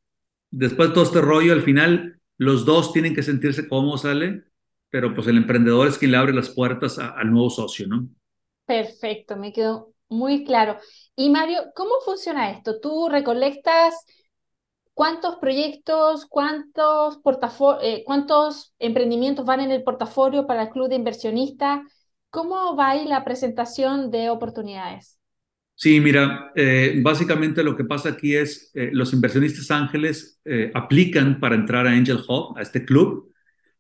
[0.50, 4.44] después de todo este rollo, al final los dos tienen que sentirse cómodos, ¿sale?
[4.88, 8.08] Pero pues el emprendedor es quien le abre las puertas al nuevo socio, ¿no?
[8.64, 10.78] Perfecto, me quedó muy claro.
[11.16, 12.80] Y Mario, ¿cómo funciona esto?
[12.80, 13.94] ¿Tú recolectas
[14.94, 17.20] cuántos proyectos, cuántos,
[17.82, 21.80] eh, cuántos emprendimientos van en el portafolio para el club de inversionistas?
[22.30, 25.20] ¿Cómo va ahí la presentación de oportunidades?
[25.74, 30.40] Sí, mira, eh, básicamente lo que pasa aquí es eh, los inversionistas ángeles
[30.74, 33.30] aplican para entrar a Angel Hub, a este club,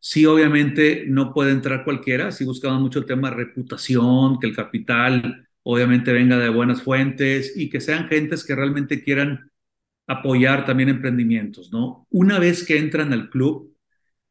[0.02, 5.46] Sí, obviamente no puede entrar cualquiera, sí buscamos mucho el tema reputación, que el capital
[5.62, 9.50] obviamente venga de buenas fuentes y que sean gentes que realmente quieran
[10.06, 12.06] apoyar también emprendimientos, ¿no?
[12.10, 13.69] Una vez que entran al club,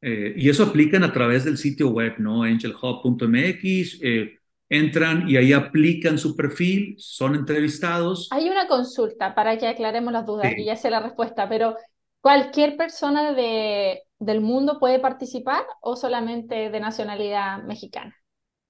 [0.02, 2.44] eh, y eso aplican a través del sitio web, ¿no?
[2.44, 4.38] angelhub.mx, eh,
[4.70, 8.28] entran y ahí aplican su perfil, son entrevistados.
[8.32, 11.76] Hay una consulta para que aclaremos las dudas, y ya sé la respuesta, pero
[12.22, 18.16] ¿cualquier persona de del mundo puede participar o solamente de nacionalidad mexicana?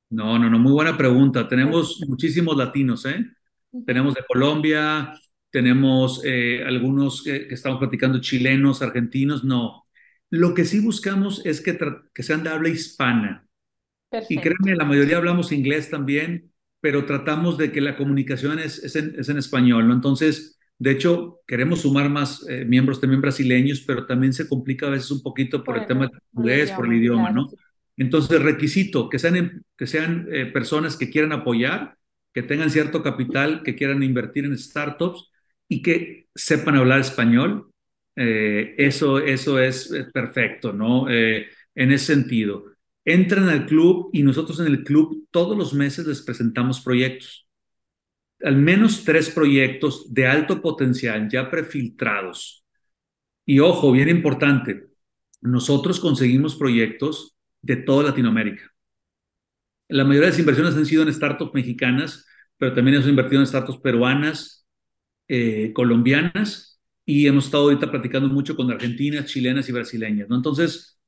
[0.10, 1.48] No, no, no, muy buena pregunta.
[1.48, 3.26] Tenemos muchísimos latinos, ¿eh?
[3.86, 5.14] Tenemos de Colombia,
[5.52, 9.86] tenemos eh, algunos que, estamos platicando chilenos, argentinos, no.
[10.30, 11.78] Lo que sí buscamos es que,
[12.14, 13.48] que sean de habla hispana.
[14.10, 14.34] Perfecto.
[14.34, 16.52] Y créanme, la mayoría hablamos inglés también,
[16.82, 19.94] pero tratamos de que la comunicación es, es, en, es en español, ¿no?
[19.94, 24.92] Entonces, de hecho, queremos sumar más eh, miembros también brasileños, pero también se complica a
[24.92, 27.50] veces un poquito por, el tema del portugués, por el idioma, ¿no?
[27.98, 31.98] Entonces, requisito que sean, que sean eh, personas que quieran apoyar,
[32.34, 35.30] que tengan cierto capital, que quieran invertir en startups
[35.68, 37.72] y que sepan hablar español.
[38.22, 41.10] Eh, eso, eso es perfecto, ¿no?
[41.10, 42.66] en ese sentido.
[43.06, 47.50] Entran al club y nosotros en el club todos los meses les presentamos proyectos
[48.44, 52.64] al menos tres proyectos de alto potencial ya prefiltrados.
[53.46, 54.88] Y ojo, bien importante,
[55.42, 58.72] nosotros conseguimos proyectos de toda Latinoamérica.
[59.88, 63.48] La mayoría de las inversiones han sido en startups mexicanas, pero también hemos invertido en
[63.48, 64.68] startups peruanas,
[65.28, 66.69] eh, colombianas,
[67.10, 70.30] y hemos estado ahorita platicando mucho con argentinas, chilenas y brasileñas.
[70.30, 70.36] ¿no?
[70.36, 71.00] Entonces,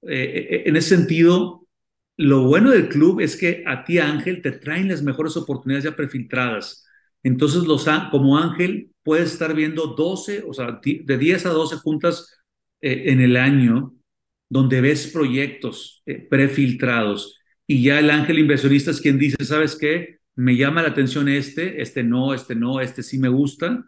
[0.00, 1.68] eh, eh, en ese sentido,
[2.16, 5.94] lo bueno del club es que a ti, Ángel, te traen las mejores oportunidades ya
[5.94, 6.86] prefiltradas.
[7.22, 12.34] Entonces, los, como Ángel, puedes estar viendo 12, o sea, de 10 a 12 juntas
[12.80, 13.94] eh, en el año,
[14.48, 17.38] donde ves proyectos prefiltrados.
[17.66, 20.20] Y ya el ángel inversionista es quien dice, ¿sabes qué?
[20.34, 23.84] Me llama la atención este, este no, este no, este sí me gusta.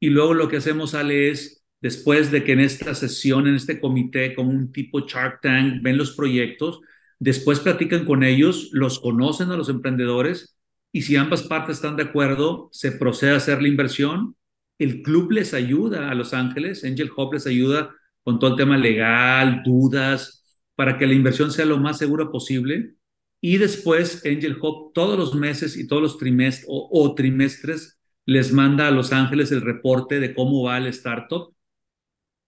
[0.00, 3.80] Y luego lo que hacemos, Ale, es, después de que en esta sesión, en este
[3.80, 6.80] comité, como un tipo Shark Tank, ven los proyectos,
[7.18, 10.56] después platican con ellos, los conocen a los emprendedores
[10.92, 14.36] y si ambas partes están de acuerdo, se procede a hacer la inversión.
[14.78, 18.76] El club les ayuda a Los Ángeles, Angel Hub les ayuda con todo el tema
[18.76, 20.44] legal, dudas,
[20.74, 22.94] para que la inversión sea lo más segura posible.
[23.40, 27.99] Y después Angel Hub todos los meses y todos los trimestres o, trimestres
[28.30, 31.52] les manda a Los Ángeles el reporte de cómo va el startup.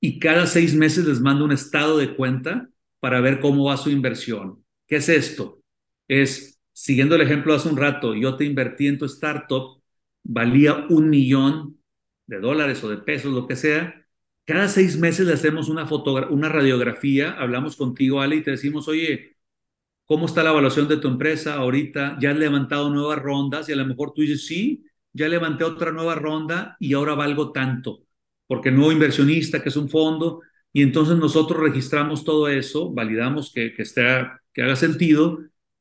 [0.00, 2.68] Y cada seis meses les manda un estado de cuenta
[3.00, 5.60] para ver cómo va su inversión ¿Qué es esto?
[6.06, 9.82] Es, siguiendo el ejemplo de hace un rato, yo te invertí en tu startup,
[10.22, 11.80] valía un millón
[12.26, 14.06] de dólares o de pesos, lo que sea.
[14.44, 19.36] Cada seis meses le hacemos una, radiografía, hablamos contigo, Ale, y te decimos, oye,
[20.04, 22.18] ¿cómo está la evaluación de tu empresa ahorita?
[22.20, 23.68] ¿Ya has levantado nuevas rondas?
[23.68, 27.52] Y a lo mejor tú dices, sí, ya levanté otra nueva ronda y ahora valgo
[27.52, 28.04] tanto,
[28.46, 30.40] porque nuevo inversionista, que es un fondo,
[30.72, 34.02] y entonces nosotros registramos todo eso, validamos que, que, esté,
[34.52, 35.38] que haga sentido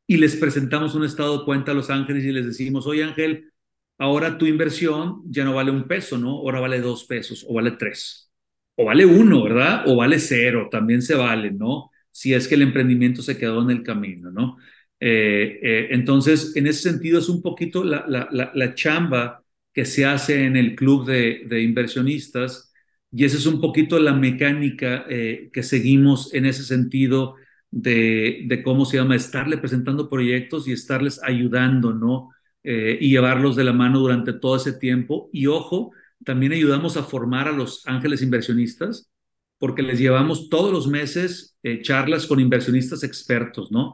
[0.07, 3.51] y les presentamos un estado de cuenta a Los Ángeles y les decimos, oye Ángel,
[3.97, 6.31] ahora tu inversión ya no vale un peso, ¿no?
[6.31, 8.29] Ahora vale dos pesos o vale tres.
[8.75, 9.83] O vale uno, ¿verdad?
[9.87, 11.91] O vale cero, también se vale, ¿no?
[12.11, 14.57] Si es que el emprendimiento se quedó en el camino, ¿no?
[15.03, 19.43] Eh, eh, entonces, en ese sentido es un poquito la, la, la, chamba
[19.73, 22.71] que se hace en el club de, de inversionistas
[23.11, 27.35] y esa es un poquito la mecánica eh, que seguimos en ese sentido
[27.71, 32.29] de, de, cómo se llama, estarle presentando proyectos y estarles ayudando, ¿no?
[32.63, 35.31] y llevarlos de la mano durante todo ese tiempo.
[35.33, 35.93] Y ojo,
[36.23, 39.09] también ayudamos a formar a los ángeles inversionistas
[39.57, 43.93] porque les llevamos todos los meses charlas con inversionistas expertos, ¿no?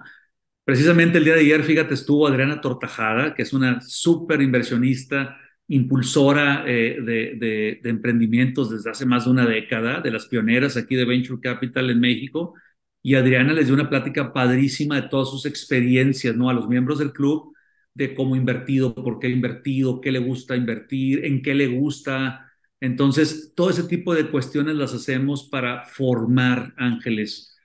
[0.68, 5.38] Precisamente el día de ayer, fíjate, estuvo Adriana Tortajada, que es una súper inversionista,
[5.70, 10.97] impulsora eh, de, de, emprendimientos desde hace más de una década, de las pioneras aquí
[10.97, 12.53] de Venture Capital en México.
[13.01, 16.49] Y Adriana les dio una plática padrísima de todas sus experiencias, ¿no?
[16.49, 17.53] A los miembros del club,
[17.93, 22.51] de cómo invertido, por qué invertido, qué le gusta invertir, en qué le gusta.
[22.82, 27.57] Entonces, todo ese tipo de cuestiones las hacemos para formar ángeles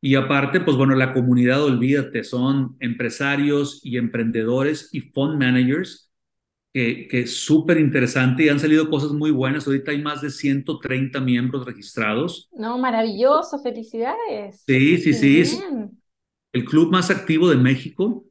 [0.00, 6.10] y aparte, pues bueno, la comunidad, olvídate, son empresarios y emprendedores y fund managers,
[6.74, 9.66] que, que es súper interesante y han salido cosas muy buenas.
[9.66, 12.50] Ahorita hay más de 130 miembros registrados.
[12.52, 14.66] No, maravilloso, felicidades.
[14.66, 15.40] Sí, sí, sí.
[15.40, 15.68] Es
[16.52, 18.26] el club más activo de México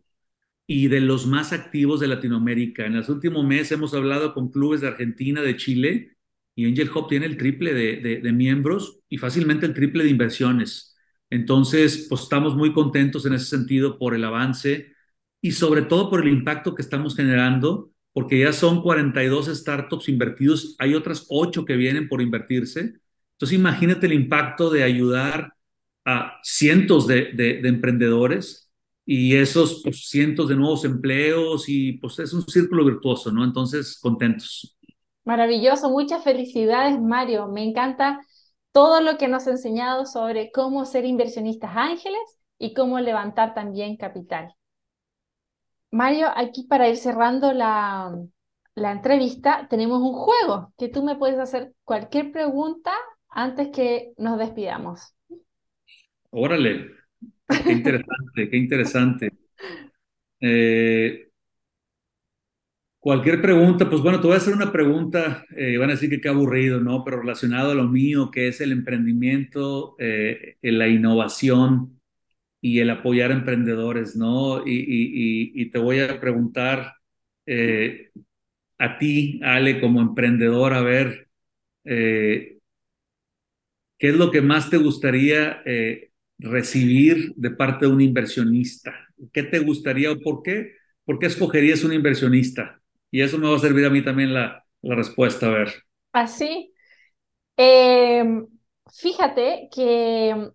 [0.67, 2.85] y de los más activos de Latinoamérica.
[2.87, 6.17] En los últimos meses hemos hablado con clubes de Argentina, de Chile,
[6.55, 10.11] y Angel Hub tiene el triple de, de, de miembros y fácilmente el triple de
[10.11, 10.96] inversiones.
[11.29, 14.93] Entonces, pues estamos muy contentos en ese sentido por el avance
[15.41, 20.75] y sobre todo por el impacto que estamos generando, porque ya son 42 startups invertidos,
[20.79, 22.93] hay otras 8 que vienen por invertirse.
[23.33, 25.53] Entonces, imagínate el impacto de ayudar
[26.05, 28.71] a cientos de, de, emprendedores
[29.05, 33.43] y esos pues, cientos de nuevos empleos y pues es un círculo virtuoso, ¿no?
[33.43, 34.77] Entonces, contentos.
[35.25, 37.47] Maravilloso, muchas felicidades, Mario.
[37.49, 38.21] Me encanta
[38.77, 42.21] todo lo que nos ha enseñado sobre cómo ser inversionistas ángeles
[42.59, 44.53] y cómo levantar también capital.
[45.89, 48.15] Mario, aquí para ir cerrando la,
[48.75, 52.91] la entrevista, tenemos un juego que tú me puedes hacer cualquier pregunta
[53.29, 55.15] antes que nos despidamos.
[56.29, 56.91] Órale,
[57.65, 59.31] qué interesante, qué interesante.
[60.39, 61.26] Eh,
[63.07, 66.19] Cualquier pregunta, pues bueno, te voy a hacer una pregunta, eh, van a decir que
[66.19, 67.05] qué aburrido, ¿no?
[67.05, 72.01] Pero relacionado a lo mío, que es el emprendimiento, eh, la innovación
[72.59, 74.61] y el apoyar a emprendedores, ¿no?
[74.65, 76.95] Y, te voy a preguntar
[77.45, 78.11] eh,
[78.77, 81.29] a ti, Ale, como emprendedor, a ver,
[81.85, 82.59] ¿qué
[83.99, 85.63] es lo que más te gustaría
[86.39, 88.93] recibir de parte de un inversionista?
[89.31, 90.73] ¿Qué te gustaría o por qué?
[91.05, 92.81] ¿Por qué escogerías un inversionista?
[93.11, 95.73] Y eso me va a servir a mí también la, la respuesta, a ver.
[96.11, 96.73] Así.
[97.57, 98.47] Em,
[98.93, 100.51] fíjate que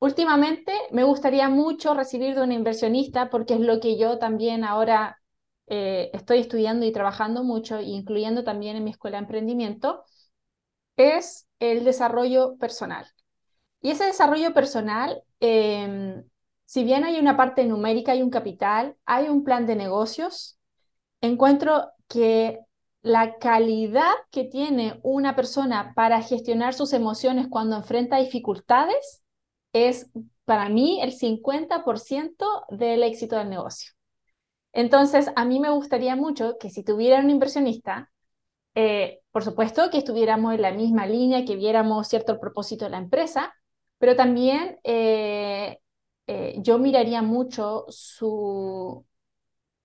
[0.00, 5.20] últimamente me gustaría mucho recibir de un inversionista porque es lo que yo también ahora
[5.68, 10.04] eh, estoy estudiando y trabajando mucho, incluyendo también en mi escuela de emprendimiento,
[10.96, 13.06] es el desarrollo personal.
[13.82, 16.24] Y ese desarrollo personal, em,
[16.66, 20.57] si bien hay una parte numérica, hay un capital, hay un plan de negocios,
[21.20, 22.60] encuentro que
[23.02, 29.22] la calidad que tiene una persona para gestionar sus emociones cuando enfrenta dificultades
[29.72, 30.10] es
[30.44, 33.92] para mí el 50% del éxito del negocio.
[34.72, 38.10] Entonces, a mí me gustaría mucho que si tuviera un inversionista,
[38.74, 42.98] eh, por supuesto que estuviéramos en la misma línea, que viéramos cierto propósito de la
[42.98, 43.54] empresa,
[43.98, 45.78] pero también eh,
[46.26, 49.04] eh, yo miraría mucho su,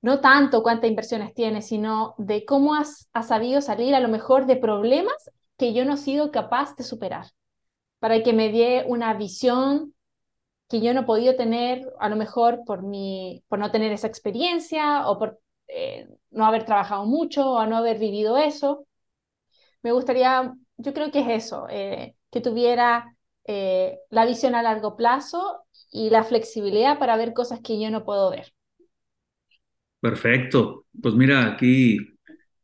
[0.04, 4.58] no tanto cuántas inversiones tienes, sino de cómo has, sabido salir a lo mejor de
[4.58, 7.28] problemas que yo no he sido capaz de superar,
[7.99, 9.95] para que me dé una visión
[10.70, 14.08] que yo no he podido tener, a lo mejor por, mi, por no tener esa
[14.08, 15.39] experiencia o por
[15.70, 18.86] eh, no haber trabajado mucho o no haber vivido eso.
[19.84, 24.97] Me gustaría, yo creo que es eso, eh, que tuviera eh, la visión a largo
[24.97, 28.54] plazo y la flexibilidad para ver cosas que yo no puedo ver.
[30.04, 30.86] Perfecto.
[31.01, 31.97] Pues mira, aquí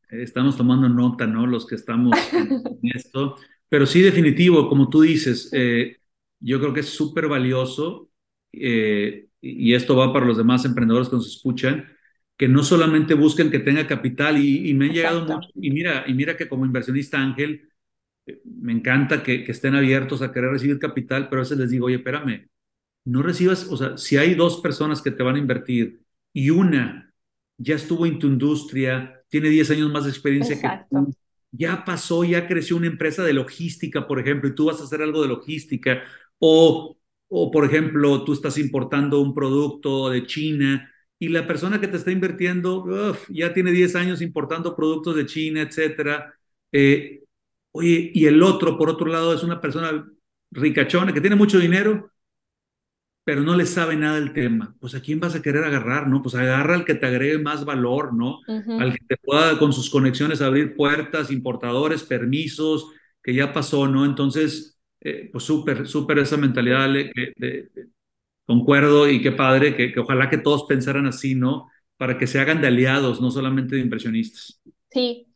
[0.10, 1.48] estamos tomando nota, ¿no?
[1.48, 2.50] Los que estamos en
[2.94, 3.38] esto.
[3.70, 6.00] Pero sí, definitivo, como tú dices, eh,
[6.42, 8.10] yo creo que es súper valioso,
[8.52, 11.88] eh, y esto va para los demás emprendedores que nos escuchan,
[12.36, 16.14] que no solamente busquen que tenga capital, y, me han llegado mucho, y mira, y
[16.14, 17.70] mira que como inversionista Ángel,
[18.26, 21.70] eh, me encanta que, que, estén abiertos a querer recibir capital, pero a veces les
[21.72, 22.50] digo, oye, espérame,
[23.06, 26.02] no recibas, o sea, si hay dos personas que te van a invertir
[26.34, 27.09] y una
[27.60, 31.16] ya estuvo en tu industria, tiene 10 años más de experiencia que tú,
[31.52, 35.02] ya pasó, ya creció una empresa de logística, por ejemplo, y tú vas a hacer
[35.02, 36.04] algo de logística,
[36.40, 36.98] o,
[37.30, 41.98] o por ejemplo, tú estás importando un producto de China y la persona que te
[41.98, 42.86] está invirtiendo
[43.30, 46.34] ya tiene 10 años importando productos de China, etcétera.
[46.72, 47.24] Eh,
[47.72, 50.10] oye, y el otro, por otro lado, es una persona
[50.52, 52.12] ricachona que tiene mucho dinero,
[53.30, 56.24] pero no le sabe nada del tema, pues a quién vas a querer agarrar, ¿no?
[56.24, 58.40] Pues agarra al que te agregue más valor, ¿no?
[58.48, 62.88] Al que te pueda con sus conexiones abrir puertas, importadores, permisos,
[63.22, 64.04] que ya pasó, ¿no?
[64.04, 67.70] Entonces, eh, pues súper, súper esa mentalidad de,
[68.48, 71.70] concuerdo y qué padre, que, que ojalá que todos pensaran así, ¿no?
[71.98, 74.60] Para que se hagan de aliados, no solamente de inversionistas.
[74.90, 75.28] Sí,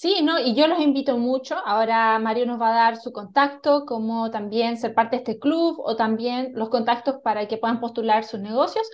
[0.00, 1.56] Sí, no, y yo los invito mucho.
[1.66, 5.78] Ahora Mario nos va a dar su contacto, como también ser parte de este club
[5.78, 8.88] o también los contactos para que puedan postular sus negocios.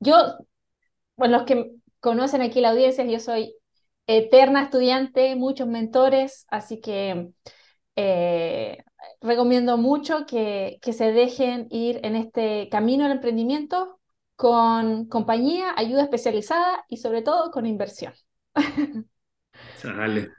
[0.00, 0.14] Yo,
[1.16, 3.54] bueno, los que conocen aquí la audiencia, yo soy
[4.06, 7.30] eterna estudiante, muchos mentores, así que
[7.96, 8.84] eh,
[9.22, 14.00] recomiendo mucho que, que se dejen ir en este camino del emprendimiento
[14.36, 18.14] con compañía, ayuda especializada y sobre todo con inversión.
[19.84, 20.30] Sale.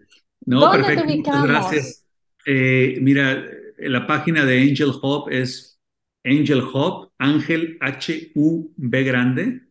[0.45, 1.05] No, perfecto.
[1.05, 2.05] Muchas gracias.
[2.45, 3.45] Eh, mira,
[3.77, 5.79] la página de Angel Hub es
[6.23, 9.61] Angel Hub, Ángel H-U-B grande,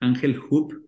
[0.00, 0.84] angelhub.mx.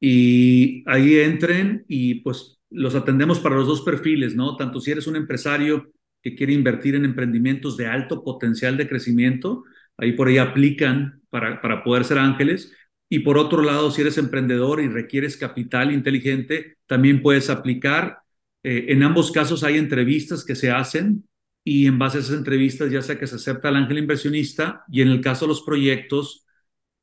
[0.00, 4.56] Y ahí entren y pues los atendemos para los dos perfiles, ¿no?
[4.56, 5.92] Tanto si eres un empresario
[6.22, 9.64] que quiere invertir en emprendimientos de alto potencial de crecimiento,
[9.96, 12.72] ahí por ahí aplican para, para poder ser ángeles
[13.12, 18.20] y por otro lado, si eres emprendedor y requieres capital inteligente, también puedes aplicar.
[18.62, 21.28] Eh, en ambos casos hay entrevistas que se hacen
[21.62, 25.02] y en base a esas entrevistas ya sea que se acepta al ángel inversionista y
[25.02, 26.46] en el caso de los proyectos,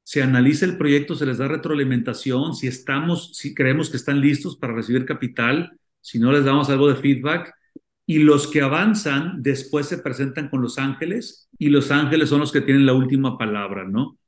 [0.02, 4.58] se analiza el proyecto, se les da retroalimentación, si estamos, si creemos que están listos
[4.58, 7.54] para recibir capital, si no les damos algo de feedback
[8.08, 12.52] y los que avanzan después se presentan con los ángeles y los ángeles son los
[12.52, 14.19] que tienen la última palabra, ¿no?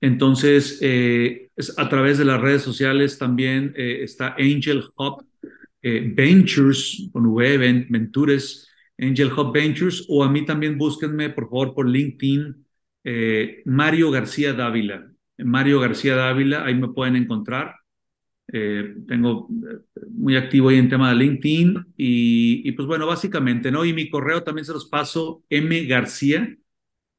[0.00, 5.26] Entonces, eh, a través de las redes sociales también eh, está Angel Hub
[5.82, 8.68] eh, Ventures, con V, Ventures,
[8.98, 12.64] Angel Hub Ventures, o a mí también búsquenme, por favor, por LinkedIn,
[13.64, 15.10] Mario García Dávila.
[15.38, 17.74] Mario García Dávila, ahí me pueden encontrar.
[18.46, 19.48] tengo
[20.10, 23.84] muy activo ahí en tema de LinkedIn y, y, pues bueno, básicamente, ¿no?
[23.84, 26.56] Y mi correo también se los paso, mgarcía,